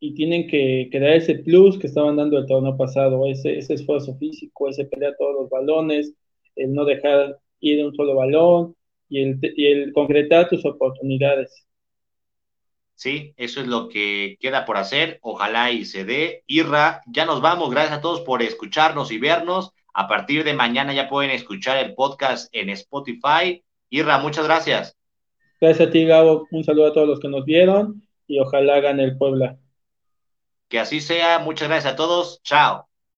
y 0.00 0.14
tienen 0.14 0.48
que, 0.48 0.88
que, 0.90 1.00
dar 1.00 1.12
ese 1.12 1.36
plus 1.36 1.78
que 1.78 1.86
estaban 1.86 2.16
dando 2.16 2.38
el 2.38 2.46
torneo 2.46 2.76
pasado, 2.76 3.26
ese, 3.26 3.58
ese 3.58 3.74
esfuerzo 3.74 4.16
físico, 4.16 4.68
ese 4.68 4.84
pelear 4.84 5.14
todos 5.18 5.34
los 5.42 5.50
balones, 5.50 6.14
el 6.56 6.74
no 6.74 6.84
dejar 6.84 7.38
ir 7.60 7.84
un 7.84 7.94
solo 7.94 8.14
balón 8.16 8.76
y 9.08 9.22
el, 9.22 9.38
y 9.56 9.66
el 9.66 9.92
concretar 9.92 10.48
tus 10.48 10.64
oportunidades. 10.64 11.66
Sí, 12.94 13.34
eso 13.36 13.60
es 13.60 13.66
lo 13.66 13.88
que 13.88 14.36
queda 14.40 14.64
por 14.64 14.76
hacer. 14.76 15.18
Ojalá 15.22 15.72
y 15.72 15.84
se 15.84 16.04
dé. 16.04 16.44
Irra, 16.46 17.02
ya 17.06 17.24
nos 17.24 17.40
vamos. 17.40 17.70
Gracias 17.70 17.98
a 17.98 18.00
todos 18.00 18.20
por 18.20 18.42
escucharnos 18.42 19.10
y 19.10 19.18
vernos. 19.18 19.72
A 19.92 20.08
partir 20.08 20.44
de 20.44 20.54
mañana 20.54 20.94
ya 20.94 21.08
pueden 21.08 21.32
escuchar 21.32 21.78
el 21.78 21.94
podcast 21.94 22.48
en 22.54 22.70
Spotify. 22.70 23.62
Irra, 23.90 24.18
muchas 24.18 24.44
gracias. 24.44 24.96
Gracias 25.62 25.88
a 25.88 25.92
ti, 25.92 26.04
Gabo. 26.04 26.48
Un 26.50 26.64
saludo 26.64 26.88
a 26.88 26.92
todos 26.92 27.06
los 27.06 27.20
que 27.20 27.28
nos 27.28 27.44
vieron 27.44 28.02
y 28.26 28.40
ojalá 28.40 28.80
gane 28.80 29.04
el 29.04 29.16
Puebla. 29.16 29.56
Que 30.68 30.80
así 30.80 31.00
sea. 31.00 31.38
Muchas 31.38 31.68
gracias 31.68 31.92
a 31.92 31.96
todos. 31.96 32.42
Chao. 32.42 32.88